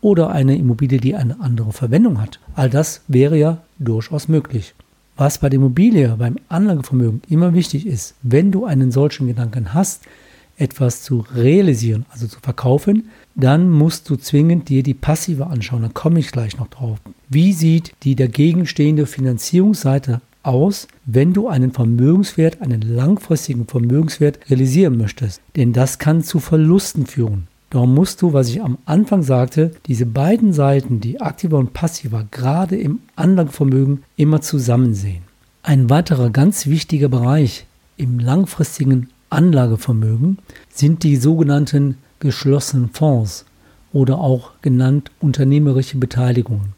oder 0.00 0.30
eine 0.30 0.56
Immobilie, 0.56 1.00
die 1.00 1.14
eine 1.14 1.40
andere 1.40 1.72
Verwendung 1.72 2.20
hat. 2.20 2.40
All 2.54 2.70
das 2.70 3.02
wäre 3.08 3.36
ja 3.38 3.58
durchaus 3.78 4.28
möglich. 4.28 4.74
Was 5.16 5.38
bei 5.38 5.48
der 5.48 5.58
Immobilie, 5.58 6.14
beim 6.18 6.36
Anlagevermögen 6.48 7.22
immer 7.28 7.54
wichtig 7.54 7.86
ist, 7.86 8.14
wenn 8.22 8.52
du 8.52 8.66
einen 8.66 8.92
solchen 8.92 9.26
Gedanken 9.26 9.72
hast, 9.72 10.02
etwas 10.58 11.02
zu 11.02 11.24
realisieren, 11.34 12.06
also 12.10 12.26
zu 12.26 12.40
verkaufen, 12.40 13.10
dann 13.34 13.70
musst 13.70 14.08
du 14.08 14.16
zwingend 14.16 14.68
dir 14.68 14.82
die 14.82 14.94
Passive 14.94 15.46
anschauen. 15.46 15.82
Da 15.82 15.88
komme 15.88 16.18
ich 16.18 16.32
gleich 16.32 16.56
noch 16.58 16.68
drauf. 16.68 16.98
Wie 17.28 17.52
sieht 17.52 17.92
die 18.02 18.14
dagegenstehende 18.16 19.06
Finanzierungsseite 19.06 20.20
aus, 20.46 20.86
wenn 21.04 21.32
du 21.32 21.48
einen 21.48 21.72
Vermögenswert, 21.72 22.62
einen 22.62 22.80
langfristigen 22.80 23.66
Vermögenswert 23.66 24.38
realisieren 24.48 24.96
möchtest. 24.96 25.42
Denn 25.56 25.72
das 25.72 25.98
kann 25.98 26.22
zu 26.22 26.38
Verlusten 26.38 27.06
führen. 27.06 27.48
Darum 27.70 27.94
musst 27.94 28.22
du, 28.22 28.32
was 28.32 28.48
ich 28.48 28.62
am 28.62 28.78
Anfang 28.84 29.22
sagte, 29.22 29.72
diese 29.86 30.06
beiden 30.06 30.52
Seiten, 30.52 31.00
die 31.00 31.20
aktiver 31.20 31.58
und 31.58 31.72
passiver, 31.72 32.26
gerade 32.30 32.76
im 32.76 33.00
Anlagevermögen 33.16 34.04
immer 34.16 34.40
zusammen 34.40 34.94
sehen. 34.94 35.22
Ein 35.62 35.90
weiterer 35.90 36.30
ganz 36.30 36.66
wichtiger 36.66 37.08
Bereich 37.08 37.66
im 37.96 38.20
langfristigen 38.20 39.08
Anlagevermögen 39.30 40.38
sind 40.72 41.02
die 41.02 41.16
sogenannten 41.16 41.96
geschlossenen 42.20 42.90
Fonds 42.90 43.44
oder 43.92 44.18
auch 44.18 44.52
genannt 44.62 45.10
unternehmerische 45.20 45.98
Beteiligungen. 45.98 46.74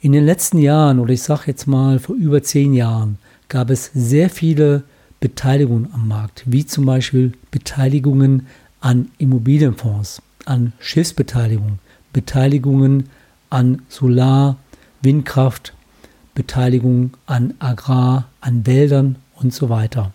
In 0.00 0.12
den 0.12 0.26
letzten 0.26 0.58
Jahren, 0.58 0.98
oder 0.98 1.14
ich 1.14 1.22
sage 1.22 1.44
jetzt 1.46 1.66
mal 1.66 1.98
vor 1.98 2.14
über 2.14 2.42
zehn 2.42 2.74
Jahren, 2.74 3.18
gab 3.48 3.70
es 3.70 3.90
sehr 3.94 4.28
viele 4.28 4.82
Beteiligungen 5.20 5.88
am 5.92 6.08
Markt, 6.08 6.44
wie 6.46 6.66
zum 6.66 6.84
Beispiel 6.84 7.32
Beteiligungen 7.50 8.46
an 8.80 9.08
Immobilienfonds, 9.18 10.20
an 10.46 10.72
Schiffsbeteiligungen, 10.78 11.78
Beteiligungen 12.12 13.10
an 13.50 13.82
Solar, 13.88 14.56
Windkraft, 15.02 15.74
Beteiligung 16.34 17.12
an 17.26 17.54
Agrar, 17.58 18.28
an 18.40 18.66
Wäldern 18.66 19.16
und 19.36 19.52
so 19.52 19.68
weiter. 19.68 20.12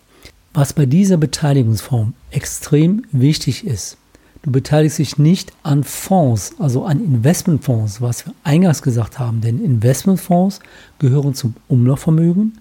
Was 0.54 0.72
bei 0.72 0.86
dieser 0.86 1.16
Beteiligungsform 1.16 2.14
extrem 2.30 3.04
wichtig 3.10 3.66
ist, 3.66 3.96
du 4.42 4.50
beteiligst 4.50 4.98
dich 4.98 5.18
nicht 5.18 5.52
an 5.62 5.82
Fonds, 5.82 6.54
also 6.58 6.84
an 6.84 7.02
Investmentfonds, 7.02 8.00
was 8.00 8.26
wir 8.26 8.34
eingangs 8.44 8.82
gesagt 8.82 9.18
haben, 9.18 9.40
denn 9.40 9.64
Investmentfonds 9.64 10.60
gehören 10.98 11.34
zum 11.34 11.54
Umlaufvermögen 11.68 12.58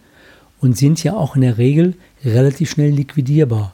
und 0.61 0.77
sind 0.77 1.03
ja 1.03 1.15
auch 1.15 1.35
in 1.35 1.41
der 1.41 1.57
Regel 1.57 1.95
relativ 2.23 2.71
schnell 2.71 2.91
liquidierbar. 2.91 3.73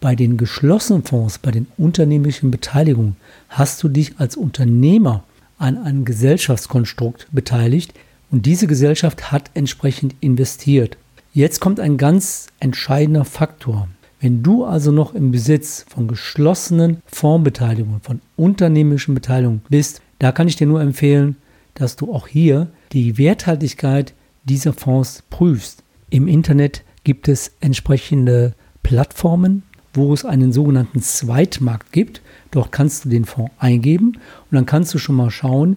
Bei 0.00 0.14
den 0.14 0.38
geschlossenen 0.38 1.04
Fonds, 1.04 1.38
bei 1.38 1.50
den 1.50 1.66
unternehmlichen 1.76 2.50
Beteiligungen, 2.50 3.16
hast 3.50 3.82
du 3.82 3.88
dich 3.88 4.18
als 4.18 4.34
Unternehmer 4.34 5.24
an 5.58 5.76
einem 5.76 6.06
Gesellschaftskonstrukt 6.06 7.26
beteiligt 7.32 7.92
und 8.30 8.46
diese 8.46 8.66
Gesellschaft 8.66 9.30
hat 9.30 9.50
entsprechend 9.52 10.14
investiert. 10.20 10.96
Jetzt 11.34 11.60
kommt 11.60 11.80
ein 11.80 11.98
ganz 11.98 12.46
entscheidender 12.60 13.26
Faktor. 13.26 13.88
Wenn 14.20 14.42
du 14.42 14.64
also 14.64 14.90
noch 14.90 15.14
im 15.14 15.32
Besitz 15.32 15.84
von 15.88 16.08
geschlossenen 16.08 17.02
Fondsbeteiligungen, 17.06 18.00
von 18.00 18.20
unternehmischen 18.36 19.14
Beteiligungen 19.14 19.62
bist, 19.68 20.00
da 20.18 20.32
kann 20.32 20.48
ich 20.48 20.56
dir 20.56 20.66
nur 20.66 20.80
empfehlen, 20.80 21.36
dass 21.74 21.96
du 21.96 22.12
auch 22.12 22.26
hier 22.26 22.68
die 22.92 23.18
Werthaltigkeit 23.18 24.14
dieser 24.44 24.72
Fonds 24.72 25.24
prüfst. 25.28 25.82
Im 26.08 26.26
Internet 26.26 26.84
gibt 27.04 27.28
es 27.28 27.52
entsprechende 27.60 28.54
Plattformen, 28.82 29.62
wo 30.00 30.12
es 30.12 30.24
einen 30.24 30.52
sogenannten 30.52 31.00
Zweitmarkt 31.00 31.92
gibt. 31.92 32.22
Dort 32.50 32.72
kannst 32.72 33.04
du 33.04 33.08
den 33.08 33.24
Fonds 33.24 33.52
eingeben 33.58 34.14
und 34.50 34.54
dann 34.56 34.66
kannst 34.66 34.92
du 34.94 34.98
schon 34.98 35.16
mal 35.16 35.30
schauen, 35.30 35.76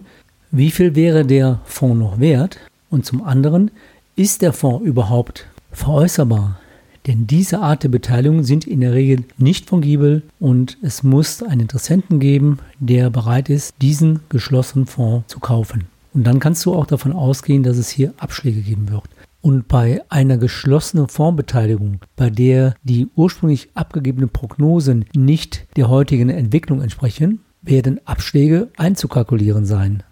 wie 0.50 0.70
viel 0.70 0.94
wäre 0.94 1.24
der 1.24 1.60
Fonds 1.64 1.98
noch 1.98 2.18
wert 2.18 2.58
und 2.90 3.04
zum 3.04 3.22
anderen, 3.22 3.70
ist 4.16 4.42
der 4.42 4.52
Fonds 4.52 4.86
überhaupt 4.86 5.46
veräußerbar? 5.72 6.58
Denn 7.06 7.26
diese 7.26 7.58
Art 7.58 7.82
der 7.82 7.90
Beteiligung 7.90 8.44
sind 8.44 8.66
in 8.66 8.80
der 8.80 8.94
Regel 8.94 9.24
nicht 9.36 9.68
fungibel 9.68 10.22
und 10.40 10.78
es 10.80 11.02
muss 11.02 11.42
einen 11.42 11.62
Interessenten 11.62 12.18
geben, 12.18 12.58
der 12.78 13.10
bereit 13.10 13.50
ist, 13.50 13.74
diesen 13.82 14.20
geschlossenen 14.30 14.86
Fonds 14.86 15.28
zu 15.28 15.38
kaufen. 15.38 15.84
Und 16.14 16.24
dann 16.24 16.38
kannst 16.38 16.64
du 16.64 16.74
auch 16.74 16.86
davon 16.86 17.12
ausgehen, 17.12 17.62
dass 17.62 17.76
es 17.76 17.90
hier 17.90 18.14
Abschläge 18.16 18.60
geben 18.60 18.90
wird. 18.90 19.04
Und 19.44 19.68
bei 19.68 20.02
einer 20.08 20.38
geschlossenen 20.38 21.06
Fondsbeteiligung, 21.06 22.00
bei 22.16 22.30
der 22.30 22.76
die 22.82 23.08
ursprünglich 23.14 23.68
abgegebenen 23.74 24.30
Prognosen 24.30 25.04
nicht 25.14 25.66
der 25.76 25.90
heutigen 25.90 26.30
Entwicklung 26.30 26.80
entsprechen, 26.80 27.40
werden 27.60 28.00
Abschläge 28.06 28.70
einzukalkulieren 28.78 29.66
sein. 29.66 30.02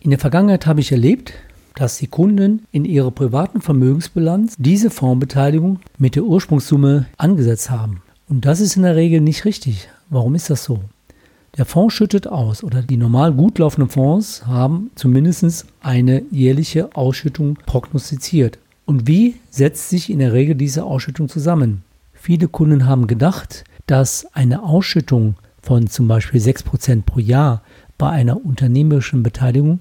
In 0.00 0.10
der 0.10 0.18
Vergangenheit 0.18 0.66
habe 0.66 0.80
ich 0.80 0.92
erlebt, 0.92 1.32
dass 1.76 1.96
die 1.96 2.08
Kunden 2.08 2.66
in 2.72 2.84
ihrer 2.84 3.10
privaten 3.10 3.62
Vermögensbilanz 3.62 4.56
diese 4.58 4.90
Fondsbeteiligung 4.90 5.80
mit 5.96 6.14
der 6.14 6.24
Ursprungssumme 6.24 7.06
angesetzt 7.16 7.70
haben. 7.70 8.02
Und 8.28 8.44
das 8.44 8.60
ist 8.60 8.76
in 8.76 8.82
der 8.82 8.96
Regel 8.96 9.22
nicht 9.22 9.46
richtig. 9.46 9.88
Warum 10.10 10.34
ist 10.34 10.50
das 10.50 10.62
so? 10.62 10.80
Der 11.58 11.66
Fonds 11.66 11.94
schüttet 11.94 12.26
aus 12.26 12.64
oder 12.64 12.80
die 12.80 12.96
normal 12.96 13.34
gut 13.34 13.58
laufenden 13.58 13.90
Fonds 13.90 14.46
haben 14.46 14.90
zumindest 14.94 15.66
eine 15.82 16.22
jährliche 16.30 16.96
Ausschüttung 16.96 17.58
prognostiziert. 17.66 18.58
Und 18.86 19.06
wie 19.06 19.36
setzt 19.50 19.90
sich 19.90 20.08
in 20.08 20.20
der 20.20 20.32
Regel 20.32 20.54
diese 20.54 20.84
Ausschüttung 20.84 21.28
zusammen? 21.28 21.84
Viele 22.14 22.48
Kunden 22.48 22.86
haben 22.86 23.06
gedacht, 23.06 23.64
dass 23.86 24.26
eine 24.32 24.62
Ausschüttung 24.62 25.34
von 25.60 25.88
zum 25.88 26.08
Beispiel 26.08 26.40
6% 26.40 27.02
pro 27.02 27.20
Jahr 27.20 27.60
bei 27.98 28.08
einer 28.08 28.42
unternehmerischen 28.42 29.22
Beteiligung 29.22 29.80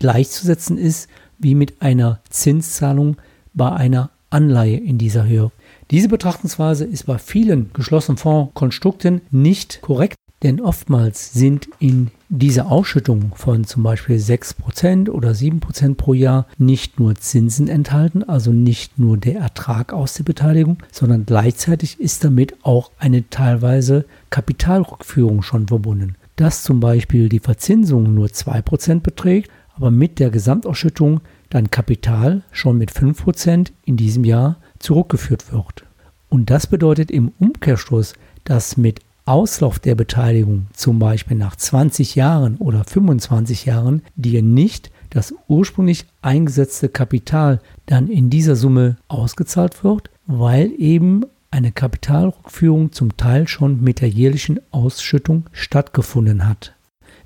gleichzusetzen 0.00 0.76
ist 0.76 1.08
wie 1.38 1.54
mit 1.54 1.80
einer 1.80 2.18
Zinszahlung 2.30 3.16
bei 3.54 3.70
einer 3.70 4.10
Anleihe 4.30 4.76
in 4.76 4.98
dieser 4.98 5.26
Höhe. 5.26 5.52
Diese 5.92 6.08
Betrachtungsweise 6.08 6.84
ist 6.84 7.06
bei 7.06 7.18
vielen 7.18 7.72
geschlossenen 7.72 8.18
Fondskonstrukten 8.18 9.20
nicht 9.30 9.82
korrekt, 9.82 10.16
denn 10.42 10.60
oftmals 10.60 11.32
sind 11.32 11.68
in 11.78 12.10
dieser 12.28 12.70
Ausschüttung 12.70 13.32
von 13.36 13.64
zum 13.64 13.82
Beispiel 13.82 14.16
6% 14.16 15.08
oder 15.08 15.30
7% 15.30 15.94
pro 15.94 16.14
Jahr 16.14 16.46
nicht 16.58 16.98
nur 16.98 17.14
Zinsen 17.14 17.68
enthalten, 17.68 18.24
also 18.24 18.52
nicht 18.52 18.98
nur 18.98 19.16
der 19.18 19.40
Ertrag 19.40 19.92
aus 19.92 20.14
der 20.14 20.24
Beteiligung, 20.24 20.78
sondern 20.90 21.26
gleichzeitig 21.26 22.00
ist 22.00 22.24
damit 22.24 22.56
auch 22.62 22.90
eine 22.98 23.28
teilweise 23.30 24.04
Kapitalrückführung 24.30 25.42
schon 25.42 25.68
verbunden. 25.68 26.16
Dass 26.36 26.62
zum 26.62 26.80
Beispiel 26.80 27.28
die 27.28 27.40
Verzinsung 27.40 28.14
nur 28.14 28.26
2% 28.26 29.00
beträgt, 29.00 29.50
aber 29.76 29.90
mit 29.90 30.18
der 30.18 30.30
Gesamtausschüttung 30.30 31.20
dann 31.50 31.70
Kapital 31.70 32.42
schon 32.50 32.78
mit 32.78 32.90
5% 32.90 33.72
in 33.84 33.96
diesem 33.96 34.24
Jahr 34.24 34.56
zurückgeführt 34.78 35.52
wird. 35.52 35.84
Und 36.28 36.50
das 36.50 36.66
bedeutet 36.66 37.10
im 37.10 37.30
Umkehrschluss, 37.38 38.14
dass 38.44 38.78
mit 38.78 39.00
Auslauf 39.24 39.78
der 39.78 39.94
Beteiligung, 39.94 40.66
zum 40.72 40.98
Beispiel 40.98 41.36
nach 41.36 41.56
20 41.56 42.14
Jahren 42.14 42.56
oder 42.56 42.84
25 42.84 43.66
Jahren, 43.66 44.02
dir 44.16 44.42
nicht 44.42 44.90
das 45.10 45.34
ursprünglich 45.48 46.06
eingesetzte 46.22 46.88
Kapital 46.88 47.60
dann 47.86 48.08
in 48.08 48.30
dieser 48.30 48.56
Summe 48.56 48.96
ausgezahlt 49.08 49.84
wird, 49.84 50.10
weil 50.26 50.72
eben 50.78 51.24
eine 51.50 51.70
Kapitalrückführung 51.70 52.92
zum 52.92 53.16
Teil 53.16 53.46
schon 53.46 53.80
mit 53.82 54.00
der 54.00 54.08
jährlichen 54.08 54.58
Ausschüttung 54.70 55.44
stattgefunden 55.52 56.48
hat. 56.48 56.74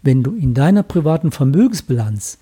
Wenn 0.03 0.23
du 0.23 0.35
in 0.35 0.53
deiner 0.53 0.83
privaten 0.83 1.31
Vermögensbilanz 1.31 2.38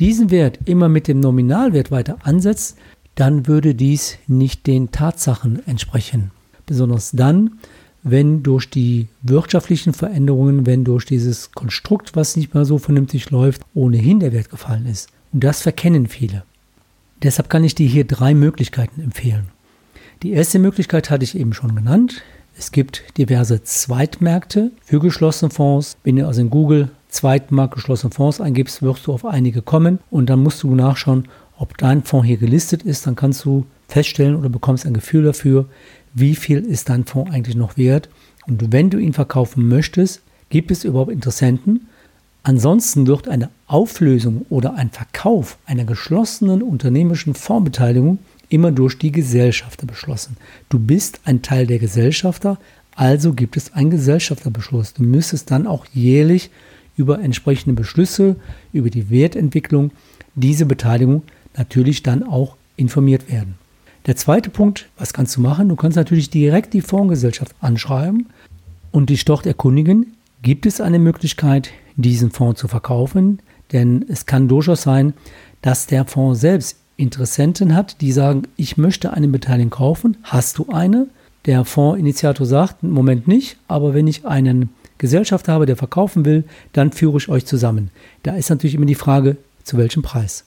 diesen 0.00 0.30
Wert 0.30 0.58
immer 0.64 0.88
mit 0.88 1.08
dem 1.08 1.20
Nominalwert 1.20 1.90
weiter 1.90 2.18
ansetzt, 2.24 2.76
dann 3.14 3.46
würde 3.46 3.74
dies 3.74 4.18
nicht 4.26 4.66
den 4.66 4.90
Tatsachen 4.90 5.66
entsprechen. 5.66 6.30
Besonders 6.66 7.12
dann, 7.12 7.58
wenn 8.02 8.42
durch 8.42 8.70
die 8.70 9.08
wirtschaftlichen 9.22 9.92
Veränderungen, 9.92 10.66
wenn 10.66 10.84
durch 10.84 11.04
dieses 11.04 11.52
Konstrukt, 11.52 12.16
was 12.16 12.36
nicht 12.36 12.54
mehr 12.54 12.64
so 12.64 12.78
vernünftig 12.78 13.30
läuft, 13.30 13.62
ohnehin 13.74 14.20
der 14.20 14.32
Wert 14.32 14.50
gefallen 14.50 14.86
ist. 14.86 15.08
Und 15.32 15.44
das 15.44 15.62
verkennen 15.62 16.06
viele. 16.06 16.44
Deshalb 17.22 17.50
kann 17.50 17.64
ich 17.64 17.74
dir 17.74 17.88
hier 17.88 18.04
drei 18.04 18.34
Möglichkeiten 18.34 19.00
empfehlen. 19.00 19.48
Die 20.22 20.32
erste 20.32 20.58
Möglichkeit 20.58 21.10
hatte 21.10 21.24
ich 21.24 21.36
eben 21.36 21.52
schon 21.52 21.74
genannt. 21.74 22.22
Es 22.56 22.72
gibt 22.72 23.04
diverse 23.18 23.62
Zweitmärkte 23.62 24.72
für 24.84 25.00
geschlossene 25.00 25.50
Fonds. 25.50 25.96
Wenn 26.02 26.16
du 26.16 26.26
also 26.26 26.40
in 26.40 26.50
Google 26.50 26.90
Zweitmarkt 27.08 27.74
geschlossene 27.74 28.12
Fonds 28.12 28.40
eingibst, 28.40 28.82
wirst 28.82 29.06
du 29.06 29.12
auf 29.12 29.24
einige 29.24 29.62
kommen 29.62 29.98
und 30.10 30.28
dann 30.28 30.42
musst 30.42 30.62
du 30.62 30.74
nachschauen, 30.74 31.28
ob 31.56 31.76
dein 31.78 32.02
Fonds 32.02 32.26
hier 32.26 32.36
gelistet 32.36 32.82
ist. 32.82 33.06
Dann 33.06 33.16
kannst 33.16 33.44
du 33.44 33.66
feststellen 33.88 34.36
oder 34.36 34.48
bekommst 34.48 34.86
ein 34.86 34.94
Gefühl 34.94 35.24
dafür, 35.24 35.66
wie 36.14 36.34
viel 36.34 36.60
ist 36.60 36.88
dein 36.88 37.04
Fonds 37.04 37.32
eigentlich 37.32 37.56
noch 37.56 37.76
wert. 37.76 38.08
Und 38.46 38.72
wenn 38.72 38.90
du 38.90 38.98
ihn 38.98 39.12
verkaufen 39.12 39.68
möchtest, 39.68 40.22
gibt 40.50 40.70
es 40.70 40.84
überhaupt 40.84 41.12
Interessenten. 41.12 41.88
Ansonsten 42.42 43.06
wird 43.06 43.28
eine 43.28 43.50
Auflösung 43.66 44.46
oder 44.48 44.74
ein 44.74 44.90
Verkauf 44.90 45.58
einer 45.66 45.84
geschlossenen 45.84 46.62
unternehmerischen 46.62 47.34
Fondsbeteiligung 47.34 48.18
immer 48.48 48.72
durch 48.72 48.98
die 48.98 49.12
Gesellschafter 49.12 49.86
beschlossen. 49.86 50.36
Du 50.68 50.78
bist 50.78 51.20
ein 51.24 51.42
Teil 51.42 51.66
der 51.66 51.78
Gesellschafter, 51.78 52.58
also 52.94 53.34
gibt 53.34 53.56
es 53.56 53.74
einen 53.74 53.90
Gesellschafterbeschluss. 53.90 54.94
Du 54.94 55.02
müsstest 55.02 55.50
dann 55.50 55.66
auch 55.66 55.86
jährlich 55.92 56.50
über 56.96 57.20
entsprechende 57.20 57.74
Beschlüsse, 57.74 58.36
über 58.72 58.90
die 58.90 59.10
Wertentwicklung 59.10 59.92
diese 60.34 60.66
Beteiligung 60.66 61.22
natürlich 61.56 62.02
dann 62.02 62.22
auch 62.22 62.56
informiert 62.76 63.30
werden. 63.30 63.54
Der 64.06 64.16
zweite 64.16 64.50
Punkt, 64.50 64.88
was 64.96 65.12
kannst 65.12 65.36
du 65.36 65.40
machen? 65.40 65.68
Du 65.68 65.76
kannst 65.76 65.96
natürlich 65.96 66.30
direkt 66.30 66.72
die 66.72 66.80
Fondsgesellschaft 66.80 67.54
anschreiben 67.60 68.28
und 68.90 69.10
dich 69.10 69.24
dort 69.24 69.46
erkundigen, 69.46 70.14
gibt 70.42 70.66
es 70.66 70.80
eine 70.80 70.98
Möglichkeit, 70.98 71.70
diesen 71.96 72.30
Fonds 72.30 72.60
zu 72.60 72.68
verkaufen? 72.68 73.40
Denn 73.72 74.04
es 74.08 74.24
kann 74.24 74.48
durchaus 74.48 74.82
sein, 74.82 75.12
dass 75.62 75.86
der 75.86 76.06
Fonds 76.06 76.40
selbst 76.40 76.78
Interessenten 76.96 77.74
hat, 77.74 78.00
die 78.00 78.12
sagen, 78.12 78.42
ich 78.56 78.76
möchte 78.76 79.12
eine 79.12 79.28
Beteiligung 79.28 79.70
kaufen. 79.70 80.16
Hast 80.24 80.58
du 80.58 80.66
eine? 80.72 81.06
Der 81.46 81.64
Fondsinitiator 81.64 82.44
sagt, 82.44 82.82
im 82.82 82.90
Moment 82.90 83.28
nicht, 83.28 83.56
aber 83.68 83.94
wenn 83.94 84.08
ich 84.08 84.26
einen 84.26 84.70
Gesellschaft 84.98 85.46
habe, 85.46 85.64
der 85.64 85.76
verkaufen 85.76 86.24
will, 86.24 86.44
dann 86.72 86.90
führe 86.92 87.18
ich 87.18 87.28
euch 87.28 87.46
zusammen. 87.46 87.90
Da 88.24 88.34
ist 88.34 88.50
natürlich 88.50 88.74
immer 88.74 88.86
die 88.86 88.96
Frage, 88.96 89.36
zu 89.62 89.76
welchem 89.76 90.02
Preis. 90.02 90.44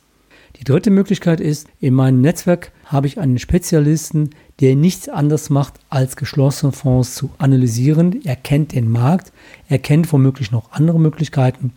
Die 0.61 0.65
dritte 0.65 0.91
Möglichkeit 0.91 1.41
ist, 1.41 1.67
in 1.79 1.95
meinem 1.95 2.21
Netzwerk 2.21 2.71
habe 2.85 3.07
ich 3.07 3.19
einen 3.19 3.39
Spezialisten, 3.39 4.29
der 4.59 4.75
nichts 4.75 5.09
anderes 5.09 5.49
macht, 5.49 5.79
als 5.89 6.15
geschlossene 6.15 6.71
Fonds 6.71 7.15
zu 7.15 7.31
analysieren. 7.39 8.23
Er 8.25 8.35
kennt 8.35 8.73
den 8.73 8.87
Markt, 8.87 9.33
er 9.69 9.79
kennt 9.79 10.13
womöglich 10.13 10.51
noch 10.51 10.71
andere 10.71 10.99
Möglichkeiten, 10.99 11.73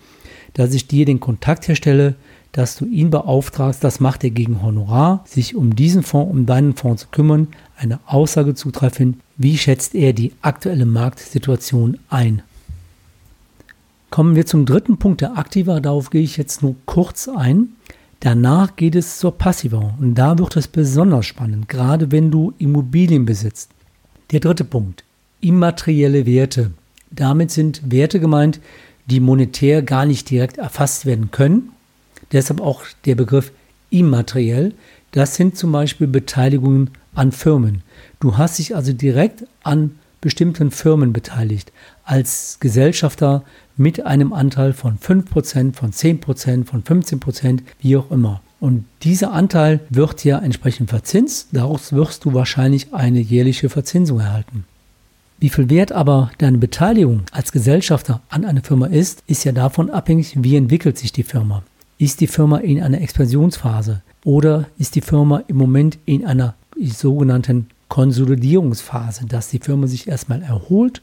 dass 0.52 0.74
ich 0.74 0.86
dir 0.86 1.06
den 1.06 1.18
Kontakt 1.18 1.66
herstelle, 1.66 2.14
dass 2.52 2.76
du 2.76 2.84
ihn 2.84 3.08
beauftragst, 3.08 3.82
das 3.82 4.00
macht 4.00 4.22
er 4.22 4.28
gegen 4.28 4.62
Honorar, 4.62 5.24
sich 5.26 5.56
um 5.56 5.74
diesen 5.74 6.02
Fonds, 6.02 6.30
um 6.30 6.44
deinen 6.44 6.76
Fonds 6.76 7.04
zu 7.04 7.08
kümmern, 7.08 7.48
eine 7.78 8.00
Aussage 8.04 8.54
zu 8.54 8.70
treffen, 8.70 9.18
wie 9.38 9.56
schätzt 9.56 9.94
er 9.94 10.12
die 10.12 10.32
aktuelle 10.42 10.84
Marktsituation 10.84 11.96
ein. 12.10 12.42
Kommen 14.10 14.36
wir 14.36 14.44
zum 14.44 14.66
dritten 14.66 14.98
Punkt 14.98 15.22
der 15.22 15.38
Aktiva, 15.38 15.80
darauf 15.80 16.10
gehe 16.10 16.22
ich 16.22 16.36
jetzt 16.36 16.62
nur 16.62 16.76
kurz 16.84 17.28
ein. 17.28 17.70
Danach 18.24 18.76
geht 18.76 18.94
es 18.94 19.18
zur 19.18 19.36
Passiva 19.36 19.96
und 20.00 20.14
da 20.14 20.38
wird 20.38 20.56
es 20.56 20.66
besonders 20.66 21.26
spannend, 21.26 21.68
gerade 21.68 22.10
wenn 22.10 22.30
du 22.30 22.54
Immobilien 22.56 23.26
besitzt. 23.26 23.70
Der 24.32 24.40
dritte 24.40 24.64
Punkt, 24.64 25.04
immaterielle 25.42 26.24
Werte. 26.24 26.70
Damit 27.10 27.50
sind 27.50 27.82
Werte 27.92 28.20
gemeint, 28.20 28.60
die 29.04 29.20
monetär 29.20 29.82
gar 29.82 30.06
nicht 30.06 30.30
direkt 30.30 30.56
erfasst 30.56 31.04
werden 31.04 31.32
können. 31.32 31.72
Deshalb 32.32 32.62
auch 32.62 32.84
der 33.04 33.14
Begriff 33.14 33.52
immateriell. 33.90 34.72
Das 35.10 35.34
sind 35.34 35.58
zum 35.58 35.72
Beispiel 35.72 36.06
Beteiligungen 36.06 36.92
an 37.14 37.30
Firmen. 37.30 37.82
Du 38.20 38.38
hast 38.38 38.58
dich 38.58 38.74
also 38.74 38.94
direkt 38.94 39.44
an 39.64 39.98
bestimmten 40.24 40.70
Firmen 40.70 41.12
beteiligt, 41.12 41.70
als 42.02 42.56
Gesellschafter 42.58 43.44
mit 43.76 44.06
einem 44.06 44.32
Anteil 44.32 44.72
von 44.72 44.98
5%, 44.98 45.74
von 45.74 45.92
10%, 45.92 46.64
von 46.64 46.82
15%, 46.82 47.60
wie 47.80 47.96
auch 47.98 48.10
immer. 48.10 48.40
Und 48.58 48.86
dieser 49.02 49.32
Anteil 49.32 49.80
wird 49.90 50.24
ja 50.24 50.38
entsprechend 50.38 50.88
verzinst, 50.88 51.48
daraus 51.52 51.92
wirst 51.92 52.24
du 52.24 52.32
wahrscheinlich 52.32 52.94
eine 52.94 53.20
jährliche 53.20 53.68
Verzinsung 53.68 54.20
erhalten. 54.20 54.64
Wie 55.38 55.50
viel 55.50 55.68
wert 55.68 55.92
aber 55.92 56.30
deine 56.38 56.56
Beteiligung 56.56 57.24
als 57.30 57.52
Gesellschafter 57.52 58.22
an 58.30 58.46
einer 58.46 58.62
Firma 58.62 58.86
ist, 58.86 59.22
ist 59.26 59.44
ja 59.44 59.52
davon 59.52 59.90
abhängig, 59.90 60.38
wie 60.42 60.56
entwickelt 60.56 60.96
sich 60.96 61.12
die 61.12 61.22
Firma. 61.22 61.62
Ist 61.98 62.22
die 62.22 62.26
Firma 62.26 62.58
in 62.58 62.82
einer 62.82 63.02
Expansionsphase 63.02 64.00
oder 64.24 64.64
ist 64.78 64.94
die 64.94 65.02
Firma 65.02 65.42
im 65.48 65.56
Moment 65.56 65.98
in 66.06 66.24
einer 66.24 66.54
sogenannten 66.80 67.66
Konsolidierungsphase, 67.94 69.24
dass 69.26 69.50
die 69.50 69.60
Firma 69.60 69.86
sich 69.86 70.08
erstmal 70.08 70.42
erholt, 70.42 71.00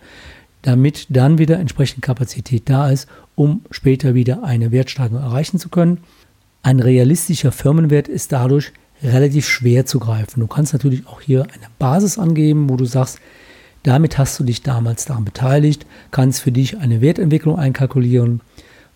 damit 0.62 1.05
dann 1.07 1.38
wieder 1.38 1.57
entsprechend 1.57 2.01
Kapazität 2.01 2.63
da 2.69 2.89
ist, 2.89 3.07
um 3.36 3.62
später 3.71 4.13
wieder 4.13 4.43
eine 4.43 4.74
Wertsteigerung 4.74 5.24
erreichen 5.24 5.57
zu 5.57 5.69
können. 5.69 6.00
Ein 6.63 6.81
realistischer 6.81 7.53
Firmenwert 7.53 8.10
ist 8.10 8.33
dadurch 8.33 8.74
relativ 9.01 9.48
schwer 9.48 9.86
zu 9.86 10.00
greifen. 10.00 10.41
Du 10.41 10.48
kannst 10.48 10.74
natürlich 10.74 11.07
auch 11.07 11.21
hier 11.21 11.43
eine 11.43 11.67
Basis 11.79 12.19
angeben, 12.19 12.69
wo 12.69 12.75
du 12.75 12.83
sagst, 12.83 13.19
damit 13.83 14.17
hast 14.17 14.38
du 14.38 14.43
dich 14.43 14.62
damals 14.62 15.05
daran 15.05 15.24
beteiligt, 15.24 15.86
kannst 16.12 16.41
für 16.41 16.51
dich 16.51 16.77
eine 16.77 17.00
Wertentwicklung 17.00 17.57
einkalkulieren. 17.57 18.41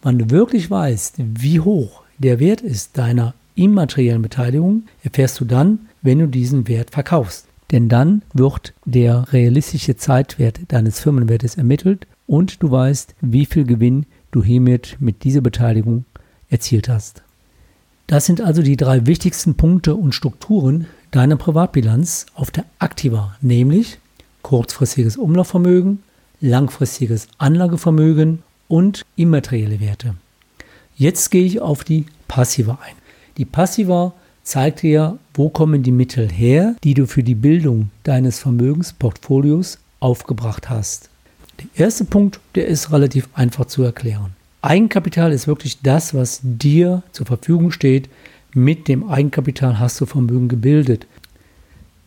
Wann 0.01 0.19
du 0.19 0.29
wirklich 0.31 0.69
weißt, 0.69 1.15
wie 1.17 1.61
hoch 1.61 2.01
der 2.17 2.41
Wert 2.41 2.59
ist 2.59 2.97
deiner 2.97 3.35
immateriellen 3.55 4.21
Beteiligung, 4.21 4.83
erfährst 5.01 5.39
du 5.39 5.45
dann, 5.45 5.87
wenn 6.01 6.19
du 6.19 6.27
diesen 6.27 6.67
Wert 6.67 6.89
verkaufst. 6.91 7.47
Denn 7.75 7.89
dann 7.89 8.21
wird 8.33 8.73
der 8.85 9.33
realistische 9.33 9.97
Zeitwert 9.97 10.61
deines 10.69 11.01
Firmenwertes 11.01 11.55
ermittelt 11.55 12.07
und 12.25 12.63
du 12.63 12.71
weißt, 12.71 13.15
wie 13.19 13.45
viel 13.45 13.65
Gewinn 13.65 14.05
du 14.31 14.41
hiermit 14.41 14.95
mit 15.01 15.25
dieser 15.25 15.41
Beteiligung 15.41 16.05
erzielt 16.49 16.87
hast. 16.87 17.21
Das 18.07 18.25
sind 18.25 18.39
also 18.39 18.61
die 18.61 18.77
drei 18.77 19.05
wichtigsten 19.07 19.55
Punkte 19.55 19.93
und 19.95 20.15
Strukturen 20.15 20.87
deiner 21.11 21.35
Privatbilanz 21.35 22.27
auf 22.33 22.49
der 22.49 22.63
Aktiva, 22.79 23.35
nämlich 23.41 23.99
kurzfristiges 24.41 25.17
Umlaufvermögen, 25.17 26.01
langfristiges 26.39 27.27
Anlagevermögen 27.39 28.41
und 28.69 29.01
immaterielle 29.17 29.81
Werte. 29.81 30.15
Jetzt 30.95 31.29
gehe 31.29 31.43
ich 31.43 31.59
auf 31.59 31.83
die 31.83 32.05
Passiva 32.29 32.79
ein. 32.81 32.95
Die 33.35 33.43
Passiva 33.43 34.13
zeigt 34.45 34.83
dir, 34.83 35.17
wo 35.33 35.49
kommen 35.49 35.83
die 35.83 35.91
Mittel 35.91 36.31
her, 36.31 36.75
die 36.83 36.93
du 36.93 37.07
für 37.07 37.23
die 37.23 37.35
Bildung 37.35 37.89
deines 38.03 38.39
Vermögensportfolios 38.39 39.79
aufgebracht 39.99 40.69
hast. 40.69 41.09
Der 41.59 41.85
erste 41.85 42.05
Punkt, 42.05 42.39
der 42.53 42.67
ist 42.67 42.91
relativ 42.91 43.27
einfach 43.33 43.65
zu 43.65 43.83
erklären. 43.83 44.35
Eigenkapital 44.61 45.31
ist 45.31 45.47
wirklich 45.47 45.81
das, 45.81 46.13
was 46.13 46.39
dir 46.43 47.03
zur 47.11 47.25
Verfügung 47.25 47.71
steht. 47.71 48.09
Mit 48.53 48.87
dem 48.87 49.09
Eigenkapital 49.09 49.79
hast 49.79 49.99
du 49.99 50.05
Vermögen 50.05 50.47
gebildet. 50.47 51.07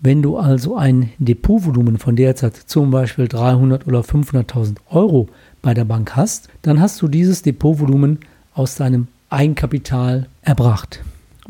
Wenn 0.00 0.23
du 0.23 0.37
also 0.37 0.76
ein 0.76 1.11
Depotvolumen 1.18 1.99
von 1.99 2.14
derzeit 2.14 2.57
zum 2.57 2.90
Beispiel 2.90 3.26
300 3.26 3.87
oder 3.87 4.00
500.000 4.00 4.77
Euro 4.90 5.29
bei 5.61 5.74
der 5.74 5.85
Bank 5.85 6.14
hast, 6.14 6.48
dann 6.62 6.81
hast 6.81 7.03
du 7.03 7.09
dieses 7.09 7.42
Depotvolumen 7.42 8.20
aus 8.55 8.77
deinem 8.77 9.09
Eigenkapital 9.29 10.27
erbracht. 10.42 11.01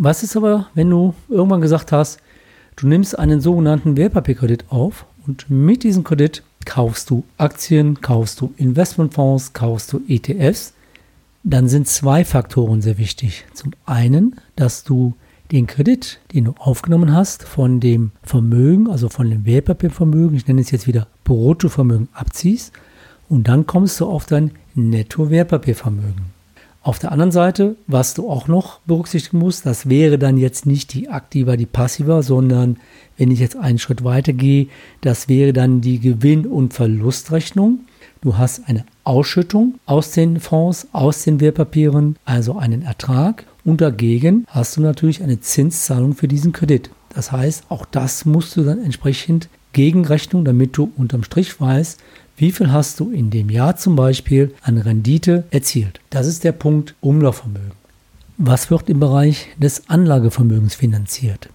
Was 0.00 0.22
ist 0.22 0.36
aber, 0.36 0.68
wenn 0.74 0.90
du 0.90 1.12
irgendwann 1.28 1.60
gesagt 1.60 1.90
hast, 1.90 2.20
du 2.76 2.86
nimmst 2.86 3.18
einen 3.18 3.40
sogenannten 3.40 3.96
Wertpapierkredit 3.96 4.66
auf 4.68 5.06
und 5.26 5.50
mit 5.50 5.82
diesem 5.82 6.04
Kredit 6.04 6.44
kaufst 6.64 7.10
du 7.10 7.24
Aktien, 7.36 8.00
kaufst 8.00 8.40
du 8.40 8.54
Investmentfonds, 8.58 9.54
kaufst 9.54 9.92
du 9.92 10.00
ETFs, 10.06 10.72
dann 11.42 11.68
sind 11.68 11.88
zwei 11.88 12.24
Faktoren 12.24 12.80
sehr 12.80 12.96
wichtig. 12.96 13.44
Zum 13.54 13.72
einen, 13.86 14.36
dass 14.54 14.84
du 14.84 15.14
den 15.50 15.66
Kredit, 15.66 16.20
den 16.32 16.44
du 16.44 16.54
aufgenommen 16.58 17.12
hast, 17.12 17.42
von 17.42 17.80
dem 17.80 18.12
Vermögen, 18.22 18.88
also 18.88 19.08
von 19.08 19.28
dem 19.28 19.46
Wertpapiervermögen, 19.46 20.36
ich 20.36 20.46
nenne 20.46 20.60
es 20.60 20.70
jetzt 20.70 20.86
wieder 20.86 21.08
Bruttovermögen, 21.24 22.08
abziehst 22.12 22.72
und 23.28 23.48
dann 23.48 23.66
kommst 23.66 23.98
du 23.98 24.06
auf 24.06 24.26
dein 24.26 24.52
Netto-Wertpapiervermögen. 24.76 26.37
Auf 26.82 26.98
der 26.98 27.12
anderen 27.12 27.32
Seite, 27.32 27.76
was 27.86 28.14
du 28.14 28.30
auch 28.30 28.48
noch 28.48 28.80
berücksichtigen 28.80 29.38
musst, 29.38 29.66
das 29.66 29.88
wäre 29.88 30.18
dann 30.18 30.38
jetzt 30.38 30.64
nicht 30.64 30.94
die 30.94 31.08
aktiva, 31.08 31.56
die 31.56 31.66
passiva, 31.66 32.22
sondern 32.22 32.76
wenn 33.16 33.30
ich 33.30 33.40
jetzt 33.40 33.56
einen 33.56 33.78
Schritt 33.78 34.04
weiter 34.04 34.32
gehe, 34.32 34.68
das 35.00 35.28
wäre 35.28 35.52
dann 35.52 35.80
die 35.80 35.98
Gewinn- 35.98 36.46
und 36.46 36.72
Verlustrechnung. 36.72 37.80
Du 38.20 38.38
hast 38.38 38.68
eine 38.68 38.84
Ausschüttung 39.04 39.74
aus 39.86 40.12
den 40.12 40.40
Fonds, 40.40 40.88
aus 40.92 41.24
den 41.24 41.40
Wertpapieren, 41.40 42.16
also 42.24 42.56
einen 42.56 42.82
Ertrag 42.82 43.44
und 43.64 43.80
dagegen 43.80 44.46
hast 44.48 44.76
du 44.76 44.80
natürlich 44.80 45.22
eine 45.22 45.40
Zinszahlung 45.40 46.14
für 46.14 46.28
diesen 46.28 46.52
Kredit. 46.52 46.90
Das 47.14 47.32
heißt, 47.32 47.64
auch 47.68 47.84
das 47.84 48.24
musst 48.24 48.56
du 48.56 48.62
dann 48.62 48.82
entsprechend 48.82 49.48
gegenrechnen, 49.72 50.44
damit 50.44 50.76
du 50.76 50.90
unterm 50.96 51.22
Strich 51.22 51.60
weißt, 51.60 52.00
wie 52.38 52.52
viel 52.52 52.70
hast 52.70 53.00
du 53.00 53.10
in 53.10 53.30
dem 53.30 53.50
Jahr 53.50 53.76
zum 53.76 53.96
Beispiel 53.96 54.54
an 54.62 54.78
Rendite 54.78 55.44
erzielt? 55.50 56.00
Das 56.10 56.26
ist 56.28 56.44
der 56.44 56.52
Punkt 56.52 56.94
Umlaufvermögen. 57.00 57.72
Was 58.36 58.70
wird 58.70 58.88
im 58.88 59.00
Bereich 59.00 59.48
des 59.56 59.90
Anlagevermögens 59.90 60.76
finanziert? 60.76 61.48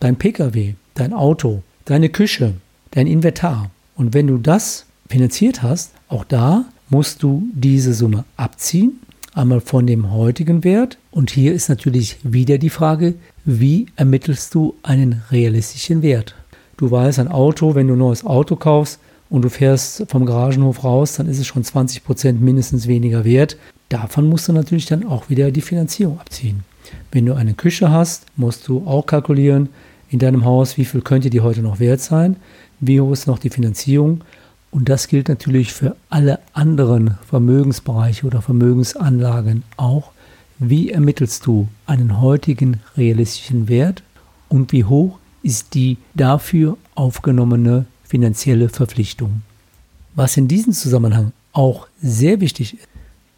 Dein 0.00 0.16
Pkw, 0.16 0.74
dein 0.94 1.12
Auto, 1.12 1.62
deine 1.84 2.08
Küche, 2.08 2.54
dein 2.92 3.06
Inventar. 3.06 3.70
Und 3.96 4.14
wenn 4.14 4.26
du 4.26 4.38
das 4.38 4.86
finanziert 5.10 5.62
hast, 5.62 5.92
auch 6.08 6.24
da 6.24 6.64
musst 6.88 7.22
du 7.22 7.46
diese 7.52 7.92
Summe 7.92 8.24
abziehen, 8.38 9.00
einmal 9.34 9.60
von 9.60 9.86
dem 9.86 10.10
heutigen 10.10 10.64
Wert. 10.64 10.96
Und 11.10 11.30
hier 11.30 11.52
ist 11.52 11.68
natürlich 11.68 12.16
wieder 12.22 12.56
die 12.56 12.70
Frage, 12.70 13.14
wie 13.44 13.86
ermittelst 13.96 14.54
du 14.54 14.74
einen 14.82 15.20
realistischen 15.30 16.00
Wert? 16.00 16.34
Du 16.78 16.90
weißt, 16.90 17.18
ein 17.18 17.28
Auto, 17.28 17.74
wenn 17.74 17.88
du 17.88 17.94
ein 17.94 17.98
neues 17.98 18.24
Auto 18.24 18.56
kaufst, 18.56 18.98
und 19.34 19.42
du 19.42 19.50
fährst 19.50 20.04
vom 20.08 20.26
Garagenhof 20.26 20.84
raus, 20.84 21.14
dann 21.14 21.26
ist 21.26 21.40
es 21.40 21.46
schon 21.48 21.64
20 21.64 22.04
Prozent 22.04 22.40
mindestens 22.40 22.86
weniger 22.86 23.24
wert. 23.24 23.56
Davon 23.88 24.28
musst 24.28 24.46
du 24.46 24.52
natürlich 24.52 24.86
dann 24.86 25.04
auch 25.04 25.28
wieder 25.28 25.50
die 25.50 25.60
Finanzierung 25.60 26.20
abziehen. 26.20 26.62
Wenn 27.10 27.26
du 27.26 27.34
eine 27.34 27.54
Küche 27.54 27.90
hast, 27.90 28.26
musst 28.36 28.68
du 28.68 28.86
auch 28.86 29.06
kalkulieren 29.06 29.70
in 30.08 30.20
deinem 30.20 30.44
Haus, 30.44 30.76
wie 30.76 30.84
viel 30.84 31.00
könnte 31.00 31.30
die 31.30 31.40
heute 31.40 31.62
noch 31.62 31.80
wert 31.80 32.00
sein, 32.00 32.36
wie 32.78 33.00
hoch 33.00 33.10
ist 33.10 33.26
noch 33.26 33.40
die 33.40 33.50
Finanzierung. 33.50 34.20
Und 34.70 34.88
das 34.88 35.08
gilt 35.08 35.28
natürlich 35.28 35.72
für 35.72 35.96
alle 36.10 36.38
anderen 36.52 37.18
Vermögensbereiche 37.26 38.28
oder 38.28 38.40
Vermögensanlagen 38.40 39.64
auch. 39.76 40.12
Wie 40.60 40.92
ermittelst 40.92 41.44
du 41.44 41.66
einen 41.86 42.20
heutigen 42.20 42.78
realistischen 42.96 43.66
Wert 43.66 44.04
und 44.48 44.70
wie 44.70 44.84
hoch 44.84 45.18
ist 45.42 45.74
die 45.74 45.98
dafür 46.14 46.76
aufgenommene 46.94 47.86
finanzielle 48.14 48.68
Verpflichtung. 48.68 49.42
Was 50.14 50.36
in 50.36 50.46
diesem 50.46 50.72
Zusammenhang 50.72 51.32
auch 51.52 51.88
sehr 52.00 52.40
wichtig 52.40 52.74
ist, 52.74 52.86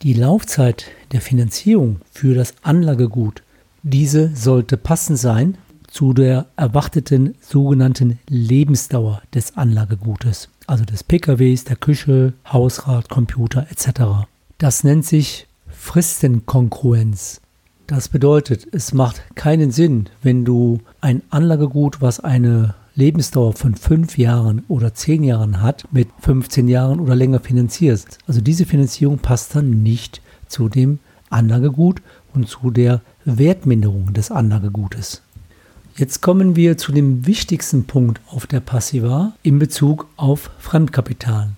die 0.03 0.13
Laufzeit 0.13 0.85
der 1.13 1.23
Finanzierung 1.23 2.03
für 2.13 2.35
das 2.35 2.53
Anlagegut. 2.61 3.43
Diese 3.83 4.37
sollte 4.37 4.77
passend 4.77 5.19
sein 5.19 5.57
zu 5.89 6.13
der 6.13 6.45
erwarteten 6.57 7.37
sogenannten 7.41 8.19
Lebensdauer 8.29 9.23
des 9.33 9.57
Anlagegutes, 9.57 10.51
also 10.67 10.85
des 10.85 11.03
PKWs, 11.03 11.65
der 11.65 11.77
Küche, 11.77 12.35
Hausrat, 12.47 13.09
Computer 13.09 13.67
etc. 13.71 14.27
Das 14.59 14.85
nennt 14.85 15.07
sich 15.07 15.47
Fristenkongruenz. 15.71 17.41
Das 17.87 18.11
bedeutet, 18.11 18.69
es 18.73 18.93
macht 18.93 19.23
keinen 19.37 19.71
Sinn, 19.71 20.11
wenn 20.23 20.45
du 20.45 20.81
ein 21.01 21.23
Anlagegut, 21.31 22.03
was 22.03 22.21
eine 22.21 22.75
Lebensdauer 22.97 23.53
von 23.53 23.75
fünf 23.75 24.17
Jahren 24.17 24.65
oder 24.69 24.95
zehn 24.95 25.23
Jahren 25.23 25.61
hat, 25.61 25.87
mit 25.93 26.09
15 26.21 26.67
Jahren 26.67 26.99
oder 26.99 27.15
länger 27.15 27.41
finanzierst. 27.41 28.19
Also 28.27 28.41
diese 28.41 28.65
Finanzierung 28.65 29.19
passt 29.19 29.55
dann 29.55 29.83
nicht 29.83 30.23
zu 30.49 30.71
dem 30.71 30.99
Anlagegut 31.29 32.01
und 32.33 32.49
zu 32.49 32.71
der 32.71 33.03
Wertminderung 33.27 34.15
des 34.15 34.31
Anlagegutes. 34.31 35.23
Jetzt 35.97 36.23
kommen 36.23 36.57
wir 36.57 36.79
zu 36.79 36.91
dem 36.91 37.27
wichtigsten 37.27 37.85
Punkt 37.85 38.21
auf 38.29 38.47
der 38.47 38.61
Passiva 38.61 39.35
in 39.43 39.59
Bezug 39.59 40.07
auf 40.17 40.51
Fremdkapital, 40.59 41.51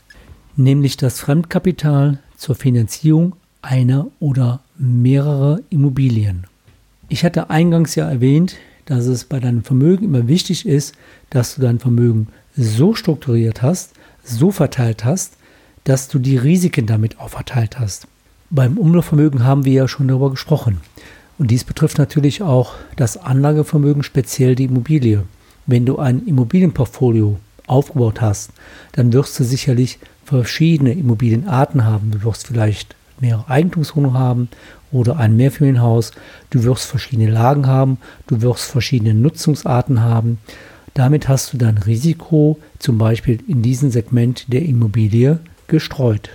nämlich 0.56 0.96
das 0.96 1.20
Fremdkapital 1.20 2.18
zur 2.36 2.56
Finanzierung 2.56 3.36
einer 3.62 4.08
oder 4.18 4.60
mehrerer 4.76 5.60
Immobilien. 5.70 6.46
Ich 7.08 7.24
hatte 7.24 7.48
eingangs 7.48 7.94
ja 7.94 8.08
erwähnt, 8.08 8.56
dass 8.88 9.04
es 9.04 9.24
bei 9.24 9.38
deinem 9.38 9.62
Vermögen 9.62 10.06
immer 10.06 10.28
wichtig 10.28 10.66
ist, 10.66 10.94
dass 11.28 11.54
du 11.54 11.60
dein 11.60 11.78
Vermögen 11.78 12.28
so 12.56 12.94
strukturiert 12.94 13.60
hast, 13.60 13.92
so 14.24 14.50
verteilt 14.50 15.04
hast, 15.04 15.34
dass 15.84 16.08
du 16.08 16.18
die 16.18 16.38
Risiken 16.38 16.86
damit 16.86 17.20
auch 17.20 17.28
verteilt 17.28 17.78
hast. 17.78 18.08
Beim 18.48 18.78
Umlaufvermögen 18.78 19.44
haben 19.44 19.66
wir 19.66 19.74
ja 19.74 19.88
schon 19.88 20.08
darüber 20.08 20.30
gesprochen. 20.30 20.80
Und 21.36 21.50
dies 21.50 21.64
betrifft 21.64 21.98
natürlich 21.98 22.42
auch 22.42 22.76
das 22.96 23.18
Anlagevermögen, 23.18 24.02
speziell 24.02 24.54
die 24.54 24.64
Immobilie. 24.64 25.24
Wenn 25.66 25.84
du 25.84 25.98
ein 25.98 26.26
Immobilienportfolio 26.26 27.38
aufgebaut 27.66 28.22
hast, 28.22 28.52
dann 28.92 29.12
wirst 29.12 29.38
du 29.38 29.44
sicherlich 29.44 29.98
verschiedene 30.24 30.92
Immobilienarten 30.92 31.84
haben. 31.84 32.10
Du 32.10 32.24
wirst 32.24 32.46
vielleicht 32.46 32.96
mehrere 33.20 33.48
Eigentumswohnungen 33.50 34.18
haben 34.18 34.48
oder 34.92 35.18
ein 35.18 35.36
Mehrfamilienhaus. 35.36 36.12
Du 36.50 36.64
wirst 36.64 36.86
verschiedene 36.86 37.30
Lagen 37.30 37.66
haben. 37.66 37.98
Du 38.26 38.42
wirst 38.42 38.70
verschiedene 38.70 39.14
Nutzungsarten 39.14 40.00
haben. 40.00 40.38
Damit 40.94 41.28
hast 41.28 41.52
du 41.52 41.58
dein 41.58 41.78
Risiko 41.78 42.58
zum 42.78 42.98
Beispiel 42.98 43.38
in 43.46 43.62
diesem 43.62 43.90
Segment 43.90 44.52
der 44.52 44.62
Immobilie 44.62 45.38
gestreut. 45.66 46.30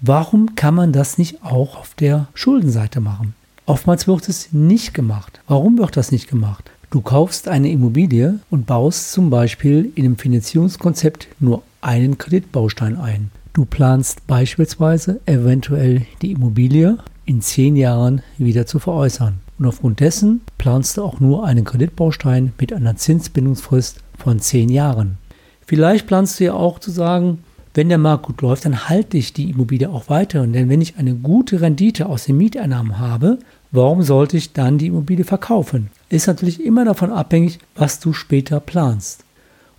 Warum 0.00 0.54
kann 0.54 0.74
man 0.74 0.92
das 0.92 1.18
nicht 1.18 1.44
auch 1.44 1.76
auf 1.76 1.94
der 1.94 2.28
Schuldenseite 2.32 3.00
machen? 3.00 3.34
Oftmals 3.66 4.08
wird 4.08 4.28
es 4.28 4.52
nicht 4.52 4.94
gemacht. 4.94 5.40
Warum 5.46 5.76
wird 5.78 5.96
das 5.96 6.12
nicht 6.12 6.28
gemacht? 6.28 6.70
Du 6.90 7.02
kaufst 7.02 7.46
eine 7.46 7.70
Immobilie 7.70 8.40
und 8.50 8.66
baust 8.66 9.12
zum 9.12 9.30
Beispiel 9.30 9.92
in 9.94 10.06
einem 10.06 10.16
Finanzierungskonzept 10.16 11.28
nur 11.38 11.62
einen 11.82 12.18
Kreditbaustein 12.18 12.96
ein. 12.96 13.30
Du 13.52 13.64
planst 13.64 14.26
beispielsweise 14.26 15.20
eventuell 15.26 16.06
die 16.22 16.32
Immobilie 16.32 16.98
in 17.30 17.40
zehn 17.40 17.76
Jahren 17.76 18.22
wieder 18.38 18.66
zu 18.66 18.80
veräußern. 18.80 19.34
Und 19.56 19.66
aufgrund 19.66 20.00
dessen 20.00 20.40
planst 20.58 20.96
du 20.96 21.04
auch 21.04 21.20
nur 21.20 21.46
einen 21.46 21.64
Kreditbaustein 21.64 22.52
mit 22.58 22.72
einer 22.72 22.96
Zinsbindungsfrist 22.96 24.00
von 24.18 24.40
zehn 24.40 24.68
Jahren. 24.68 25.16
Vielleicht 25.64 26.08
planst 26.08 26.40
du 26.40 26.44
ja 26.44 26.54
auch 26.54 26.80
zu 26.80 26.90
sagen, 26.90 27.44
wenn 27.72 27.88
der 27.88 27.98
Markt 27.98 28.26
gut 28.26 28.42
läuft, 28.42 28.64
dann 28.64 28.88
halte 28.88 29.16
ich 29.16 29.32
die 29.32 29.48
Immobilie 29.48 29.88
auch 29.88 30.08
weiter. 30.08 30.44
Denn 30.44 30.68
wenn 30.68 30.80
ich 30.80 30.96
eine 30.96 31.14
gute 31.14 31.60
Rendite 31.60 32.06
aus 32.06 32.24
den 32.24 32.36
Mieteinnahmen 32.36 32.98
habe, 32.98 33.38
warum 33.70 34.02
sollte 34.02 34.36
ich 34.36 34.52
dann 34.52 34.78
die 34.78 34.88
Immobilie 34.88 35.24
verkaufen? 35.24 35.90
Ist 36.08 36.26
natürlich 36.26 36.60
immer 36.64 36.84
davon 36.84 37.12
abhängig, 37.12 37.60
was 37.76 38.00
du 38.00 38.12
später 38.12 38.58
planst. 38.58 39.22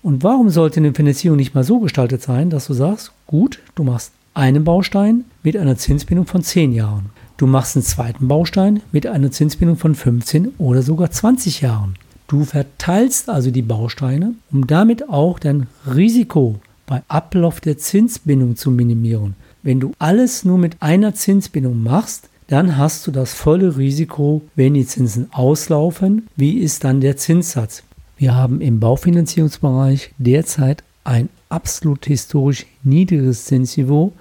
Und 0.01 0.23
warum 0.23 0.49
sollte 0.49 0.79
eine 0.79 0.93
Finanzierung 0.93 1.35
nicht 1.35 1.53
mal 1.53 1.65
so 1.65 1.79
gestaltet 1.79 2.21
sein, 2.21 2.49
dass 2.49 2.67
du 2.67 2.73
sagst, 2.73 3.11
gut, 3.27 3.59
du 3.75 3.83
machst 3.83 4.13
einen 4.33 4.63
Baustein 4.63 5.25
mit 5.43 5.57
einer 5.57 5.75
Zinsbindung 5.75 6.27
von 6.27 6.43
10 6.43 6.71
Jahren. 6.71 7.09
Du 7.41 7.47
machst 7.47 7.75
einen 7.75 7.83
zweiten 7.83 8.27
Baustein 8.27 8.83
mit 8.91 9.07
einer 9.07 9.31
Zinsbindung 9.31 9.75
von 9.75 9.95
15 9.95 10.49
oder 10.59 10.83
sogar 10.83 11.09
20 11.09 11.61
Jahren. 11.61 11.95
Du 12.27 12.45
verteilst 12.45 13.29
also 13.29 13.49
die 13.49 13.63
Bausteine, 13.63 14.35
um 14.51 14.67
damit 14.67 15.09
auch 15.09 15.39
dein 15.39 15.65
Risiko 15.91 16.59
bei 16.85 17.01
Ablauf 17.07 17.59
der 17.59 17.79
Zinsbindung 17.79 18.57
zu 18.57 18.69
minimieren. 18.69 19.33
Wenn 19.63 19.79
du 19.79 19.93
alles 19.97 20.45
nur 20.45 20.59
mit 20.59 20.79
einer 20.83 21.15
Zinsbindung 21.15 21.81
machst, 21.81 22.29
dann 22.45 22.77
hast 22.77 23.07
du 23.07 23.11
das 23.11 23.33
volle 23.33 23.75
Risiko, 23.75 24.43
wenn 24.55 24.75
die 24.75 24.85
Zinsen 24.85 25.33
auslaufen, 25.33 26.27
wie 26.35 26.59
ist 26.59 26.83
dann 26.83 27.01
der 27.01 27.17
Zinssatz. 27.17 27.81
Wir 28.17 28.35
haben 28.35 28.61
im 28.61 28.79
Baufinanzierungsbereich 28.79 30.13
derzeit 30.19 30.83
ein 31.05 31.27
absolut 31.49 32.05
historisch 32.05 32.67
niedriges 32.83 33.45
Zinsniveau 33.45 34.13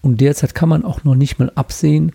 und 0.00 0.22
derzeit 0.22 0.54
kann 0.54 0.70
man 0.70 0.82
auch 0.82 1.04
noch 1.04 1.14
nicht 1.14 1.38
mal 1.38 1.52
absehen, 1.54 2.12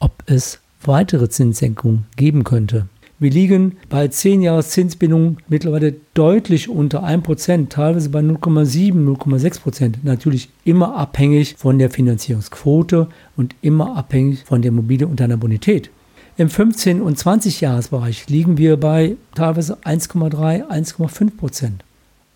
ob 0.00 0.24
es 0.26 0.58
weitere 0.82 1.28
Zinssenkungen 1.28 2.06
geben 2.16 2.44
könnte. 2.44 2.86
Wir 3.20 3.30
liegen 3.30 3.76
bei 3.90 4.08
10 4.08 4.40
Jahres 4.40 4.70
Zinsbindung 4.70 5.36
mittlerweile 5.46 5.94
deutlich 6.14 6.70
unter 6.70 7.04
1%, 7.04 7.68
teilweise 7.68 8.08
bei 8.08 8.20
0,7, 8.20 8.94
0,6%. 8.94 9.96
Natürlich 10.02 10.48
immer 10.64 10.96
abhängig 10.96 11.56
von 11.58 11.78
der 11.78 11.90
Finanzierungsquote 11.90 13.08
und 13.36 13.54
immer 13.60 13.94
abhängig 13.94 14.44
von 14.44 14.62
der 14.62 14.70
Immobilie 14.70 15.06
und 15.06 15.20
deiner 15.20 15.36
Bonität. 15.36 15.90
Im 16.38 16.48
15- 16.48 17.00
und 17.00 17.18
20-Jahres-Bereich 17.18 18.26
liegen 18.30 18.56
wir 18.56 18.78
bei 18.78 19.16
teilweise 19.34 19.76
1,3, 19.84 20.66
1,5%. 20.70 21.70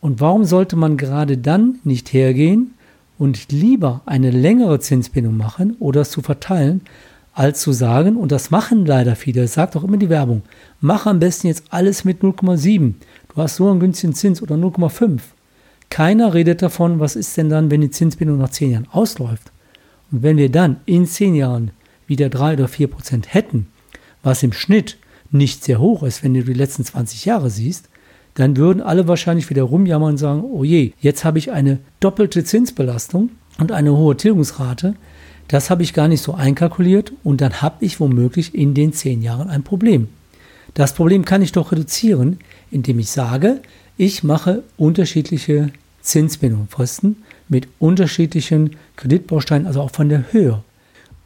Und 0.03 0.20
warum 0.20 0.44
sollte 0.44 0.77
man 0.77 0.98
gerade 0.98 1.38
dann 1.38 1.79
nicht 1.85 2.12
hergehen 2.12 2.74
und 3.16 3.50
lieber 3.50 4.03
eine 4.05 4.31
längere 4.31 4.81
Zinsbindung 4.81 5.38
machen 5.38 5.77
oder 5.81 6.03
es 6.03 6.11
zu 6.11 6.20
verteilen, 6.20 6.83
als 7.35 7.61
zu 7.61 7.73
sagen, 7.73 8.16
und 8.16 8.31
das 8.33 8.51
machen 8.51 8.87
leider 8.87 9.16
viele, 9.16 9.42
das 9.42 9.55
sagt 9.55 9.77
auch 9.77 9.85
immer 9.85 9.97
die 9.97 10.09
Werbung, 10.09 10.42
mach 10.81 11.07
am 11.07 11.18
besten 11.18 11.49
jetzt 11.49 11.64
alles 11.70 12.05
mit 12.05 12.23
0,7. 12.23 12.94
Du 13.29 13.42
hast 13.42 13.57
so 13.57 13.68
einen 13.68 13.81
günstigen 13.81 14.14
Zins 14.14 14.40
oder 14.40 14.55
0,5. 14.55 15.20
Keiner 15.90 16.33
redet 16.33 16.62
davon, 16.62 17.01
was 17.01 17.16
ist 17.16 17.37
denn 17.37 17.49
dann, 17.49 17.70
wenn 17.70 17.81
die 17.81 17.90
Zinsbindung 17.90 18.38
nach 18.38 18.51
10 18.51 18.70
Jahren 18.70 18.88
ausläuft. 18.90 19.51
Und 20.12 20.23
wenn 20.23 20.37
wir 20.37 20.51
dann 20.51 20.77
in 20.87 21.07
10 21.07 21.35
Jahren 21.35 21.73
wieder 22.07 22.29
3 22.29 22.55
oder 22.55 22.68
4 22.68 22.87
Prozent 22.88 23.35
hätten, 23.35 23.66
was 24.23 24.42
im 24.42 24.53
Schnitt 24.53 24.97
nicht 25.31 25.64
sehr 25.64 25.81
hoch 25.81 26.05
ist, 26.05 26.23
wenn 26.23 26.35
du 26.35 26.44
die 26.44 26.53
letzten 26.53 26.85
20 26.85 27.25
Jahre 27.25 27.51
siehst, 27.51 27.88
dann 28.35 28.57
würden 28.57 28.83
alle 28.83 29.09
wahrscheinlich 29.09 29.51
wieder 29.51 29.62
rumjammern 29.62 30.12
und 30.12 30.18
sagen, 30.18 30.42
oh 30.44 30.64
je, 30.64 30.92
jetzt 31.01 31.25
habe 31.25 31.38
ich 31.38 31.51
eine 31.51 31.79
doppelte 32.01 32.44
Zinsbelastung 32.44 33.31
und 33.59 33.73
eine 33.73 33.97
hohe 33.97 34.16
Tilgungsrate, 34.16 34.94
das 35.48 35.70
habe 35.70 35.83
ich 35.83 35.92
gar 35.92 36.09
nicht 36.09 36.22
so 36.22 36.35
einkalkuliert 36.35 37.12
und 37.22 37.40
dann 37.40 37.62
habe 37.62 37.85
ich 37.85 38.00
womöglich 38.00 38.54
in 38.54 38.74
den 38.74 38.92
zehn 38.92 39.22
Jahren 39.22 39.48
ein 39.48 39.62
Problem. 39.62 40.09
Das 40.74 40.94
Problem 40.94 41.24
kann 41.24 41.42
ich 41.42 41.52
doch 41.52 41.72
reduzieren, 41.72 42.38
indem 42.70 42.98
ich 42.98 43.11
sage, 43.11 43.61
ich 43.96 44.24
mache 44.24 44.62
unterschiedliche 44.76 45.70
Zinsbindungsfristen 46.00 47.22
mit 47.48 47.68
unterschiedlichen 47.78 48.76
Kreditbausteinen, 48.96 49.66
also 49.66 49.80
auch 49.80 49.90
von 49.90 50.09
der 50.09 50.33
Höhe. 50.33 50.62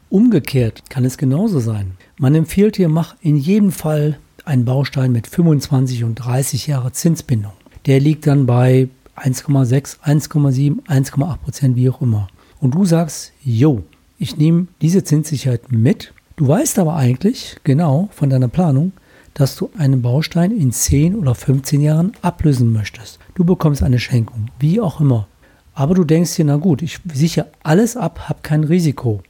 Umgekehrt 0.09 0.83
kann 0.89 1.05
es 1.05 1.17
genauso 1.17 1.59
sein. 1.59 1.93
Man 2.17 2.35
empfiehlt 2.35 2.77
hier, 2.77 2.89
mach 2.89 3.15
in 3.21 3.37
jedem 3.37 3.71
Fall 3.71 4.19
einen 4.45 4.65
Baustein 4.65 5.11
mit 5.11 5.27
25 5.27 6.03
und 6.03 6.15
30 6.15 6.67
Jahre 6.67 6.91
Zinsbindung. 6.91 7.53
Der 7.85 7.99
liegt 7.99 8.27
dann 8.27 8.45
bei 8.45 8.89
1,6, 9.15 9.99
1,7, 9.99 10.85
1,8 10.85 11.37
Prozent, 11.37 11.75
wie 11.75 11.89
auch 11.89 12.01
immer. 12.01 12.27
Und 12.59 12.75
du 12.75 12.85
sagst, 12.85 13.33
jo, 13.43 13.83
ich 14.19 14.37
nehme 14.37 14.67
diese 14.81 15.03
Zinssicherheit 15.03 15.71
mit. 15.71 16.13
Du 16.35 16.47
weißt 16.47 16.77
aber 16.77 16.95
eigentlich 16.95 17.55
genau 17.63 18.09
von 18.11 18.29
deiner 18.29 18.49
Planung, 18.49 18.91
dass 19.33 19.55
du 19.55 19.69
einen 19.77 20.01
Baustein 20.01 20.51
in 20.51 20.73
10 20.73 21.15
oder 21.15 21.33
15 21.33 21.81
Jahren 21.81 22.11
ablösen 22.21 22.73
möchtest. 22.73 23.19
Du 23.35 23.45
bekommst 23.45 23.81
eine 23.81 23.99
Schenkung, 23.99 24.47
wie 24.59 24.81
auch 24.81 24.99
immer. 24.99 25.27
Aber 25.73 25.95
du 25.95 26.03
denkst 26.03 26.35
dir, 26.35 26.43
na 26.43 26.57
gut, 26.57 26.81
ich 26.81 26.99
sichere 27.13 27.47
alles 27.63 27.95
ab, 27.95 28.27
habe 28.27 28.39
kein 28.43 28.65
Risiko. 28.65 29.21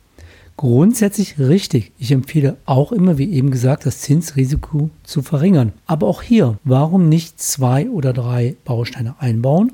Grundsätzlich 0.58 1.38
richtig. 1.38 1.92
Ich 2.00 2.12
empfehle 2.12 2.58
auch 2.66 2.92
immer, 2.92 3.20
wie 3.20 3.32
eben 3.32 3.52
gesagt, 3.52 3.86
das 3.86 4.02
Zinsrisiko 4.02 4.90
zu 5.04 5.22
verringern. 5.22 5.74
Aber 5.86 6.08
auch 6.08 6.24
hier, 6.24 6.58
warum 6.64 7.08
nicht 7.08 7.40
zwei 7.40 7.90
oder 7.90 8.12
drei 8.12 8.56
Bausteine 8.66 9.16
einbauen, 9.20 9.72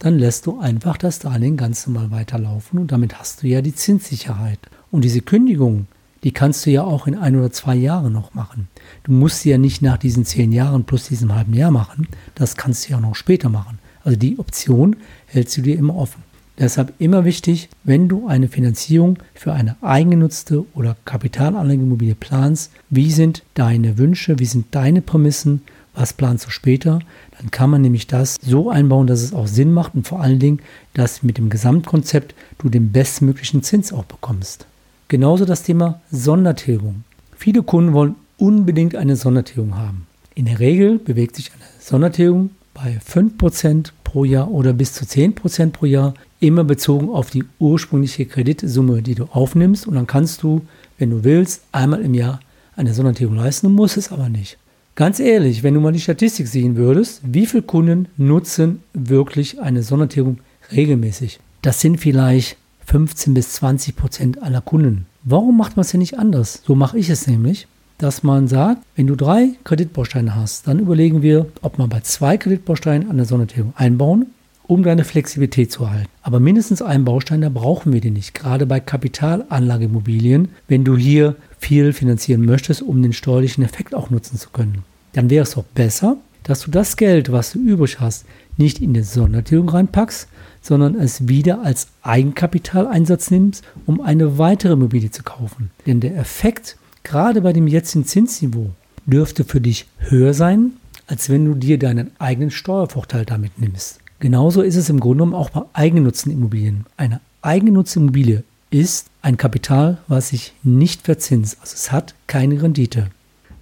dann 0.00 0.18
lässt 0.18 0.46
du 0.46 0.58
einfach 0.58 0.96
das 0.96 1.20
Darlehen 1.20 1.56
ganz 1.56 1.86
normal 1.86 2.10
weiterlaufen 2.10 2.80
und 2.80 2.90
damit 2.90 3.20
hast 3.20 3.44
du 3.44 3.46
ja 3.46 3.62
die 3.62 3.76
Zinssicherheit. 3.76 4.58
Und 4.90 5.04
diese 5.04 5.20
Kündigung, 5.20 5.86
die 6.24 6.32
kannst 6.32 6.66
du 6.66 6.70
ja 6.70 6.82
auch 6.82 7.06
in 7.06 7.16
ein 7.16 7.36
oder 7.36 7.50
zwei 7.52 7.74
Jahren 7.74 8.12
noch 8.12 8.34
machen. 8.34 8.68
Du 9.04 9.12
musst 9.12 9.40
sie 9.40 9.50
ja 9.50 9.58
nicht 9.58 9.82
nach 9.82 9.98
diesen 9.98 10.24
zehn 10.24 10.52
Jahren 10.52 10.84
plus 10.84 11.08
diesem 11.08 11.34
halben 11.34 11.54
Jahr 11.54 11.70
machen, 11.70 12.08
das 12.34 12.56
kannst 12.56 12.86
du 12.86 12.92
ja 12.92 13.00
noch 13.00 13.14
später 13.14 13.48
machen. 13.48 13.78
Also 14.04 14.18
die 14.18 14.38
Option 14.38 14.96
hältst 15.26 15.56
du 15.56 15.62
dir 15.62 15.76
immer 15.76 15.96
offen. 15.96 16.22
Deshalb 16.58 16.94
immer 16.98 17.24
wichtig, 17.24 17.68
wenn 17.84 18.08
du 18.08 18.28
eine 18.28 18.48
Finanzierung 18.48 19.18
für 19.34 19.52
eine 19.52 19.76
eigengenutzte 19.82 20.64
oder 20.74 20.96
Kapitalanlageimmobilie 21.04 22.14
planst, 22.14 22.72
wie 22.88 23.10
sind 23.10 23.42
deine 23.54 23.98
Wünsche, 23.98 24.38
wie 24.38 24.46
sind 24.46 24.66
deine 24.70 25.02
Prämissen, 25.02 25.60
was 25.94 26.14
planst 26.14 26.46
du 26.46 26.50
später, 26.50 27.00
dann 27.38 27.50
kann 27.50 27.70
man 27.70 27.82
nämlich 27.82 28.06
das 28.06 28.36
so 28.40 28.70
einbauen, 28.70 29.06
dass 29.06 29.22
es 29.22 29.34
auch 29.34 29.46
Sinn 29.46 29.72
macht 29.72 29.94
und 29.94 30.06
vor 30.06 30.20
allen 30.20 30.38
Dingen, 30.38 30.60
dass 30.94 31.22
mit 31.22 31.36
dem 31.36 31.50
Gesamtkonzept 31.50 32.34
du 32.58 32.68
den 32.68 32.90
bestmöglichen 32.92 33.62
Zins 33.62 33.92
auch 33.92 34.04
bekommst. 34.04 34.66
Genauso 35.08 35.44
das 35.44 35.62
Thema 35.62 36.00
Sondertilgung. 36.10 37.04
Viele 37.36 37.62
Kunden 37.62 37.92
wollen 37.92 38.16
unbedingt 38.38 38.96
eine 38.96 39.14
Sondertilgung 39.14 39.76
haben. 39.76 40.08
In 40.34 40.46
der 40.46 40.58
Regel 40.58 40.98
bewegt 40.98 41.36
sich 41.36 41.52
eine 41.52 41.62
Sondertilgung 41.78 42.50
bei 42.74 42.98
5% 42.98 43.92
pro 44.02 44.24
Jahr 44.24 44.50
oder 44.50 44.72
bis 44.72 44.94
zu 44.94 45.04
10% 45.04 45.70
pro 45.70 45.86
Jahr, 45.86 46.14
immer 46.40 46.64
bezogen 46.64 47.08
auf 47.08 47.30
die 47.30 47.44
ursprüngliche 47.60 48.26
Kreditsumme, 48.26 49.00
die 49.00 49.14
du 49.14 49.26
aufnimmst. 49.26 49.86
Und 49.86 49.94
dann 49.94 50.08
kannst 50.08 50.42
du, 50.42 50.62
wenn 50.98 51.10
du 51.10 51.22
willst, 51.22 51.62
einmal 51.70 52.00
im 52.00 52.14
Jahr 52.14 52.40
eine 52.74 52.92
Sondertilgung 52.92 53.36
leisten, 53.36 53.70
musst 53.70 53.96
es 53.96 54.10
aber 54.10 54.28
nicht. 54.28 54.58
Ganz 54.96 55.20
ehrlich, 55.20 55.62
wenn 55.62 55.74
du 55.74 55.80
mal 55.80 55.92
die 55.92 56.00
Statistik 56.00 56.48
sehen 56.48 56.74
würdest, 56.74 57.20
wie 57.22 57.46
viele 57.46 57.62
Kunden 57.62 58.08
nutzen 58.16 58.82
wirklich 58.92 59.60
eine 59.60 59.84
Sondertilgung 59.84 60.38
regelmäßig? 60.72 61.38
Das 61.62 61.80
sind 61.80 61.98
vielleicht 62.00 62.56
15 62.86 63.34
bis 63.34 63.52
20 63.52 63.94
Prozent 63.94 64.42
aller 64.42 64.60
Kunden. 64.60 65.06
Warum 65.22 65.56
macht 65.56 65.76
man 65.76 65.82
es 65.82 65.90
denn 65.90 66.00
nicht 66.00 66.18
anders? 66.18 66.62
So 66.66 66.74
mache 66.74 66.98
ich 66.98 67.10
es 67.10 67.26
nämlich 67.26 67.68
dass 67.98 68.22
man 68.22 68.48
sagt, 68.48 68.82
wenn 68.94 69.06
du 69.06 69.16
drei 69.16 69.50
Kreditbausteine 69.64 70.34
hast, 70.34 70.66
dann 70.66 70.78
überlegen 70.78 71.22
wir, 71.22 71.46
ob 71.62 71.78
man 71.78 71.88
bei 71.88 72.00
zwei 72.00 72.36
Kreditbausteinen 72.36 73.10
eine 73.10 73.24
Sondertilgung 73.24 73.72
einbauen, 73.76 74.26
um 74.66 74.82
deine 74.82 75.04
Flexibilität 75.04 75.72
zu 75.72 75.84
erhalten. 75.84 76.08
Aber 76.22 76.40
mindestens 76.40 76.82
einen 76.82 77.04
Baustein, 77.04 77.40
da 77.40 77.48
brauchen 77.48 77.92
wir 77.92 78.00
den 78.00 78.14
nicht. 78.14 78.34
Gerade 78.34 78.66
bei 78.66 78.80
Kapitalanlageimmobilien, 78.80 80.48
wenn 80.68 80.84
du 80.84 80.96
hier 80.96 81.36
viel 81.58 81.92
finanzieren 81.92 82.44
möchtest, 82.44 82.82
um 82.82 83.02
den 83.02 83.12
steuerlichen 83.12 83.64
Effekt 83.64 83.94
auch 83.94 84.10
nutzen 84.10 84.38
zu 84.38 84.50
können. 84.50 84.82
Dann 85.12 85.30
wäre 85.30 85.44
es 85.44 85.52
doch 85.52 85.64
besser, 85.64 86.16
dass 86.42 86.60
du 86.60 86.70
das 86.70 86.96
Geld, 86.96 87.32
was 87.32 87.52
du 87.52 87.58
übrig 87.58 88.00
hast, 88.00 88.26
nicht 88.56 88.80
in 88.80 88.92
die 88.92 89.02
Sondertilgung 89.02 89.68
reinpackst, 89.68 90.28
sondern 90.66 90.96
es 90.96 91.28
wieder 91.28 91.62
als 91.62 91.88
Eigenkapitaleinsatz 92.02 93.30
nimmst, 93.30 93.62
um 93.86 94.00
eine 94.00 94.36
weitere 94.36 94.72
Immobilie 94.72 95.10
zu 95.10 95.22
kaufen. 95.22 95.70
Denn 95.86 96.00
der 96.00 96.16
Effekt 96.16 96.76
gerade 97.04 97.40
bei 97.40 97.52
dem 97.52 97.68
jetzigen 97.68 98.04
Zinsniveau 98.04 98.70
dürfte 99.06 99.44
für 99.44 99.60
dich 99.60 99.86
höher 99.98 100.34
sein, 100.34 100.72
als 101.06 101.30
wenn 101.30 101.44
du 101.44 101.54
dir 101.54 101.78
deinen 101.78 102.10
eigenen 102.18 102.50
Steuervorteil 102.50 103.24
damit 103.24 103.60
nimmst. 103.60 104.00
Genauso 104.18 104.62
ist 104.62 104.76
es 104.76 104.90
im 104.90 104.98
Grunde 104.98 105.18
genommen 105.18 105.34
auch 105.34 105.50
bei 105.50 105.62
Eigennutzenimmobilien. 105.72 106.86
Eine 106.96 107.20
Eigennutzenimmobilie 107.42 108.42
ist 108.70 109.06
ein 109.22 109.36
Kapital, 109.36 109.98
was 110.08 110.30
sich 110.30 110.52
nicht 110.64 111.02
verzinst. 111.02 111.58
Also 111.60 111.74
es 111.74 111.92
hat 111.92 112.14
keine 112.26 112.60
Rendite. 112.60 113.08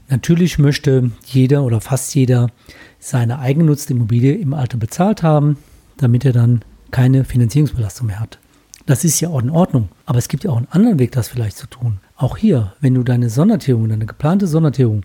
Natürlich 0.09 0.59
möchte 0.59 1.11
jeder 1.27 1.65
oder 1.65 1.83
fast 1.83 2.15
jeder 2.15 2.51
seine 2.99 3.41
eigengenutzte 3.41 3.93
Immobilie 3.93 4.33
im 4.35 4.55
Alter 4.55 4.79
bezahlt 4.79 5.23
haben, 5.23 5.59
damit 5.99 6.25
er 6.25 6.33
dann 6.33 6.63
keine 6.91 7.25
Finanzierungsbelastung 7.25 8.07
mehr 8.07 8.21
hat. 8.21 8.39
Das 8.87 9.05
ist 9.05 9.21
ja 9.21 9.31
auch 9.31 9.41
in 9.41 9.51
Ordnung. 9.51 9.89
Aber 10.05 10.19
es 10.19 10.29
gibt 10.29 10.45
ja 10.45 10.51
auch 10.51 10.57
einen 10.57 10.69
anderen 10.71 10.99
Weg, 10.99 11.13
das 11.13 11.29
vielleicht 11.29 11.57
zu 11.57 11.67
tun. 11.67 11.99
Auch 12.17 12.37
hier, 12.37 12.75
wenn 12.81 12.95
du 12.95 13.03
deine 13.03 13.31
Sondertilgung, 13.31 13.89
deine 13.89 14.07
geplante 14.07 14.47
Sondertilgung 14.47 15.05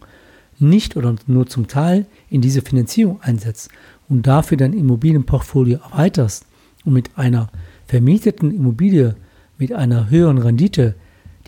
nicht 0.59 0.97
oder 0.97 1.15
nur 1.27 1.47
zum 1.47 1.67
Teil 1.67 2.05
in 2.29 2.41
diese 2.41 2.61
Finanzierung 2.61 3.21
einsetzt 3.21 3.69
und 4.09 4.27
dafür 4.27 4.57
dein 4.57 4.73
Immobilienportfolio 4.73 5.79
erweiterst 5.79 6.45
und 6.83 6.93
mit 6.93 7.17
einer 7.17 7.49
vermieteten 7.87 8.53
Immobilie 8.53 9.15
mit 9.57 9.73
einer 9.73 10.09
höheren 10.09 10.37
Rendite 10.37 10.95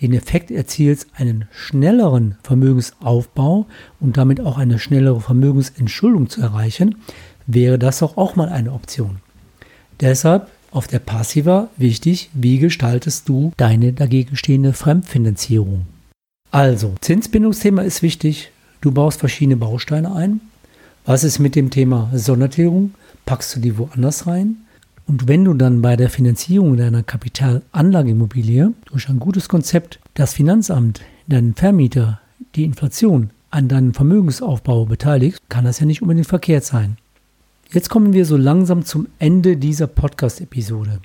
den 0.01 0.13
Effekt 0.13 0.49
erzielst, 0.49 1.07
einen 1.15 1.45
schnelleren 1.51 2.35
Vermögensaufbau 2.43 3.67
und 3.99 4.17
damit 4.17 4.41
auch 4.41 4.57
eine 4.57 4.79
schnellere 4.79 5.21
Vermögensentschuldung 5.21 6.29
zu 6.29 6.41
erreichen, 6.41 6.95
wäre 7.45 7.77
das 7.77 7.99
doch 7.99 8.17
auch 8.17 8.35
mal 8.35 8.49
eine 8.49 8.71
Option. 8.73 9.17
Deshalb 10.01 10.49
auf 10.71 10.87
der 10.87 10.99
Passiva 10.99 11.69
wichtig, 11.77 12.29
wie 12.33 12.57
gestaltest 12.57 13.29
du 13.29 13.53
deine 13.57 13.93
dagegen 13.93 14.35
stehende 14.35 14.73
Fremdfinanzierung? 14.73 15.85
Also, 16.49 16.95
Zinsbindungsthema 17.01 17.83
ist 17.83 18.01
wichtig. 18.01 18.51
Du 18.81 18.91
baust 18.91 19.19
verschiedene 19.19 19.57
Bausteine 19.57 20.13
ein. 20.13 20.41
Was 21.05 21.23
ist 21.23 21.39
mit 21.39 21.55
dem 21.55 21.69
Thema 21.69 22.09
Sondertilgung? 22.13 22.95
Packst 23.25 23.55
du 23.55 23.59
die 23.59 23.77
woanders 23.77 24.27
rein? 24.27 24.57
Und 25.07 25.27
wenn 25.27 25.45
du 25.45 25.53
dann 25.53 25.81
bei 25.81 25.95
der 25.95 26.09
Finanzierung 26.09 26.77
deiner 26.77 27.03
Kapitalanlageimmobilie 27.03 28.73
durch 28.85 29.09
ein 29.09 29.19
gutes 29.19 29.49
Konzept 29.49 29.99
das 30.13 30.33
Finanzamt, 30.33 31.01
deinen 31.27 31.53
Vermieter, 31.53 32.19
die 32.55 32.63
Inflation 32.63 33.31
an 33.49 33.67
deinem 33.67 33.93
Vermögensaufbau 33.93 34.85
beteiligst, 34.85 35.41
kann 35.49 35.65
das 35.65 35.79
ja 35.79 35.85
nicht 35.85 36.01
unbedingt 36.01 36.27
verkehrt 36.27 36.63
sein. 36.63 36.97
Jetzt 37.73 37.87
kommen 37.87 38.11
wir 38.11 38.25
so 38.25 38.35
langsam 38.35 38.83
zum 38.83 39.07
Ende 39.17 39.55
dieser 39.55 39.87
Podcast-Episode. 39.87 40.99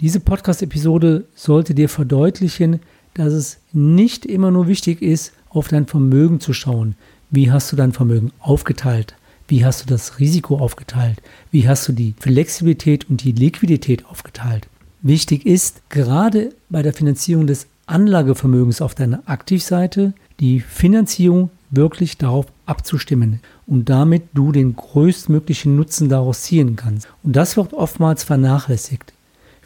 Diese 0.00 0.18
Podcast-Episode 0.18 1.26
sollte 1.36 1.74
dir 1.74 1.88
verdeutlichen, 1.88 2.80
dass 3.14 3.32
es 3.32 3.58
nicht 3.72 4.26
immer 4.26 4.50
nur 4.50 4.66
wichtig 4.66 5.00
ist, 5.00 5.32
auf 5.48 5.68
dein 5.68 5.86
Vermögen 5.86 6.40
zu 6.40 6.54
schauen. 6.54 6.96
Wie 7.30 7.52
hast 7.52 7.70
du 7.70 7.76
dein 7.76 7.92
Vermögen 7.92 8.32
aufgeteilt? 8.40 9.14
Wie 9.46 9.64
hast 9.64 9.84
du 9.84 9.86
das 9.86 10.18
Risiko 10.18 10.58
aufgeteilt? 10.58 11.22
Wie 11.52 11.68
hast 11.68 11.86
du 11.86 11.92
die 11.92 12.16
Flexibilität 12.18 13.08
und 13.08 13.22
die 13.22 13.30
Liquidität 13.30 14.04
aufgeteilt? 14.06 14.66
Wichtig 15.02 15.46
ist, 15.46 15.88
gerade 15.88 16.52
bei 16.68 16.82
der 16.82 16.94
Finanzierung 16.94 17.46
des 17.46 17.68
Anlagevermögens 17.86 18.80
auf 18.80 18.96
deiner 18.96 19.22
Aktivseite, 19.26 20.14
die 20.40 20.58
Finanzierung 20.58 21.50
wirklich 21.70 22.18
darauf 22.18 22.46
abzustimmen 22.66 23.38
und 23.66 23.88
damit 23.88 24.24
du 24.34 24.52
den 24.52 24.76
größtmöglichen 24.76 25.76
Nutzen 25.76 26.08
daraus 26.08 26.42
ziehen 26.42 26.76
kannst. 26.76 27.08
Und 27.22 27.36
das 27.36 27.56
wird 27.56 27.72
oftmals 27.72 28.24
vernachlässigt. 28.24 29.12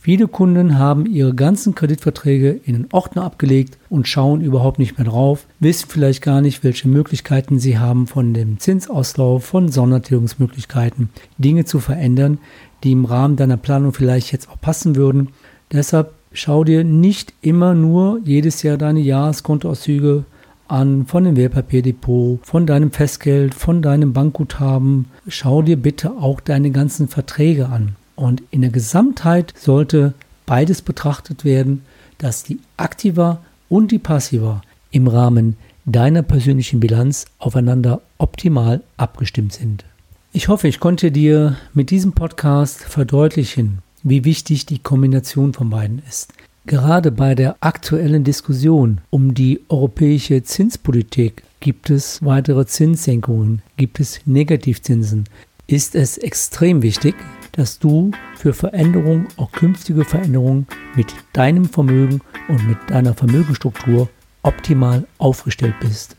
Viele 0.07 0.29
Kunden 0.29 0.79
haben 0.79 1.05
ihre 1.05 1.35
ganzen 1.35 1.75
Kreditverträge 1.75 2.61
in 2.65 2.77
einen 2.77 2.89
Ordner 2.93 3.25
abgelegt 3.25 3.77
und 3.89 4.07
schauen 4.07 4.41
überhaupt 4.41 4.79
nicht 4.79 4.97
mehr 4.99 5.09
drauf, 5.09 5.47
wissen 5.59 5.89
vielleicht 5.89 6.23
gar 6.23 6.41
nicht, 6.41 6.63
welche 6.63 6.87
Möglichkeiten 6.87 7.59
sie 7.59 7.77
haben 7.77 8.07
von 8.07 8.33
dem 8.33 8.61
Zinsauslauf, 8.61 9.45
von 9.45 9.69
Sondertilgungsmöglichkeiten, 9.69 11.09
Dinge 11.39 11.65
zu 11.65 11.81
verändern, 11.81 12.39
die 12.85 12.93
im 12.93 13.05
Rahmen 13.05 13.35
deiner 13.35 13.57
Planung 13.57 13.93
vielleicht 13.93 14.31
jetzt 14.31 14.49
auch 14.49 14.61
passen 14.61 14.95
würden. 14.95 15.31
Deshalb 15.73 16.13
schau 16.31 16.63
dir 16.63 16.85
nicht 16.85 17.35
immer 17.43 17.75
nur 17.75 18.21
jedes 18.23 18.63
Jahr 18.63 18.77
deine 18.77 19.01
Jahreskontoauszüge 19.01 20.25
an 20.69 21.07
von 21.07 21.25
dem 21.25 21.37
Wertpapierdepot, 21.37 22.41
von 22.45 22.67
deinem 22.67 22.91
Festgeld, 22.91 23.55
von 23.55 23.83
deinem 23.83 24.13
Bankguthaben. 24.13 25.07
Schau 25.29 25.63
dir 25.63 25.77
bitte 25.77 26.13
auch 26.13 26.41
deine 26.41 26.71
ganzen 26.71 27.09
Verträge 27.09 27.69
an. 27.69 27.97
Und 28.15 28.43
in 28.51 28.63
der 28.63 28.71
Gesamtheit 28.71 29.53
sollte 29.57 30.15
beides 30.47 30.83
betrachtet 30.83 31.45
werden, 31.45 31.83
dass 32.19 32.45
die 32.45 32.61
Aktiva 32.77 33.43
und 33.69 33.91
die 33.91 33.99
Passiva 33.99 34.63
im 34.91 35.09
Rahmen 35.09 35.57
deiner 35.85 36.23
persönlichen 36.23 36.81
Bilanz 36.81 37.27
aufeinander 37.39 38.01
optimal 38.19 38.83
abgestimmt 38.97 39.53
sind. 39.53 39.85
Ich 40.33 40.49
hoffe, 40.49 40.69
ich 40.69 40.81
konnte 40.81 41.11
dir 41.11 41.57
mit 41.75 41.91
diesem 41.91 42.13
Podcast 42.13 42.83
verdeutlichen, 42.83 43.79
wie 44.03 44.25
wichtig 44.25 44.67
die 44.67 44.79
Kombination 44.79 45.53
von 45.53 45.71
beiden 45.71 46.03
ist. 46.09 46.33
Gerade 46.67 47.13
bei 47.13 47.37
der 47.37 47.59
aktuellen 47.61 48.25
Diskussion 48.25 49.01
um 49.11 49.35
die 49.35 49.61
europäische 49.69 50.43
Zinspolitik 50.43 51.45
gibt 51.61 51.91
es 51.91 52.25
weitere 52.25 52.67
Zinssenkungen, 52.67 53.63
gibt 53.77 54.01
es 54.01 54.19
Negativzinsen, 54.27 55.29
ist 55.69 55.95
es 55.95 56.19
extrem 56.19 56.83
wichtig, 56.83 57.15
dass 57.53 57.79
du 57.79 58.11
für 58.35 58.53
Veränderungen, 58.53 59.29
auch 59.37 59.53
künftige 59.53 60.05
Veränderungen 60.05 60.67
mit 60.97 61.15
deinem 61.35 61.67
Vermögen 61.67 62.21
und 62.49 62.67
mit 62.67 62.79
deiner 62.89 63.15
Vermögensstruktur 63.15 64.09
optimal 64.43 65.07
aufgestellt 65.19 65.77
bist. 65.81 66.17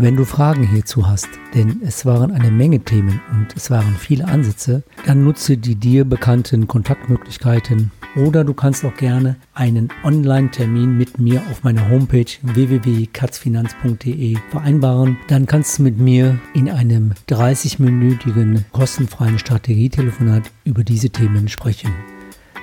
Wenn 0.00 0.14
du 0.14 0.24
Fragen 0.24 0.62
hierzu 0.62 1.08
hast, 1.08 1.28
denn 1.56 1.82
es 1.84 2.06
waren 2.06 2.30
eine 2.30 2.52
Menge 2.52 2.78
Themen 2.78 3.20
und 3.32 3.48
es 3.56 3.68
waren 3.68 3.96
viele 3.98 4.28
Ansätze, 4.28 4.84
dann 5.04 5.24
nutze 5.24 5.56
die 5.56 5.74
dir 5.74 6.04
bekannten 6.04 6.68
Kontaktmöglichkeiten 6.68 7.90
oder 8.14 8.44
du 8.44 8.54
kannst 8.54 8.84
auch 8.84 8.94
gerne 8.94 9.34
einen 9.54 9.88
Online-Termin 10.04 10.96
mit 10.96 11.18
mir 11.18 11.42
auf 11.50 11.64
meiner 11.64 11.90
Homepage 11.90 12.30
www.katzfinanz.de 12.42 14.36
vereinbaren. 14.50 15.16
Dann 15.26 15.46
kannst 15.46 15.80
du 15.80 15.82
mit 15.82 15.98
mir 15.98 16.38
in 16.54 16.70
einem 16.70 17.14
30-minütigen 17.28 18.62
kostenfreien 18.70 19.40
Strategietelefonat 19.40 20.44
über 20.62 20.84
diese 20.84 21.10
Themen 21.10 21.48
sprechen. 21.48 21.90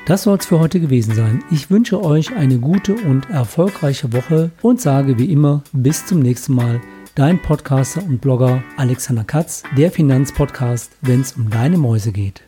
Das 0.06 0.24
soll 0.24 0.38
es 0.38 0.46
für 0.46 0.60
heute 0.60 0.80
gewesen 0.80 1.16
sein. 1.16 1.44
Ich 1.52 1.70
wünsche 1.70 2.02
euch 2.02 2.34
eine 2.34 2.60
gute 2.60 2.96
und 2.96 3.30
erfolgreiche 3.30 4.14
Woche 4.14 4.52
und 4.62 4.80
sage 4.80 5.18
wie 5.18 5.34
immer 5.34 5.64
bis 5.74 6.06
zum 6.06 6.20
nächsten 6.20 6.54
Mal. 6.54 6.80
Dein 7.16 7.42
Podcaster 7.42 8.04
und 8.04 8.20
Blogger 8.20 8.62
Alexander 8.76 9.24
Katz, 9.24 9.64
der 9.78 9.90
Finanzpodcast, 9.90 10.92
wenn 11.02 11.22
es 11.22 11.32
um 11.32 11.50
deine 11.50 11.78
Mäuse 11.78 12.12
geht. 12.12 12.44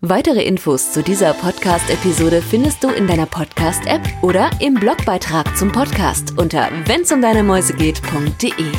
Weitere 0.00 0.42
Infos 0.42 0.92
zu 0.92 1.02
dieser 1.02 1.34
Podcast-Episode 1.34 2.40
findest 2.40 2.82
du 2.82 2.88
in 2.88 3.06
deiner 3.06 3.26
Podcast-App 3.26 4.00
oder 4.22 4.48
im 4.60 4.72
Blogbeitrag 4.72 5.54
zum 5.54 5.70
Podcast 5.70 6.38
unter 6.38 6.70
wennsumdeinemäusegeht.de. 6.86 8.72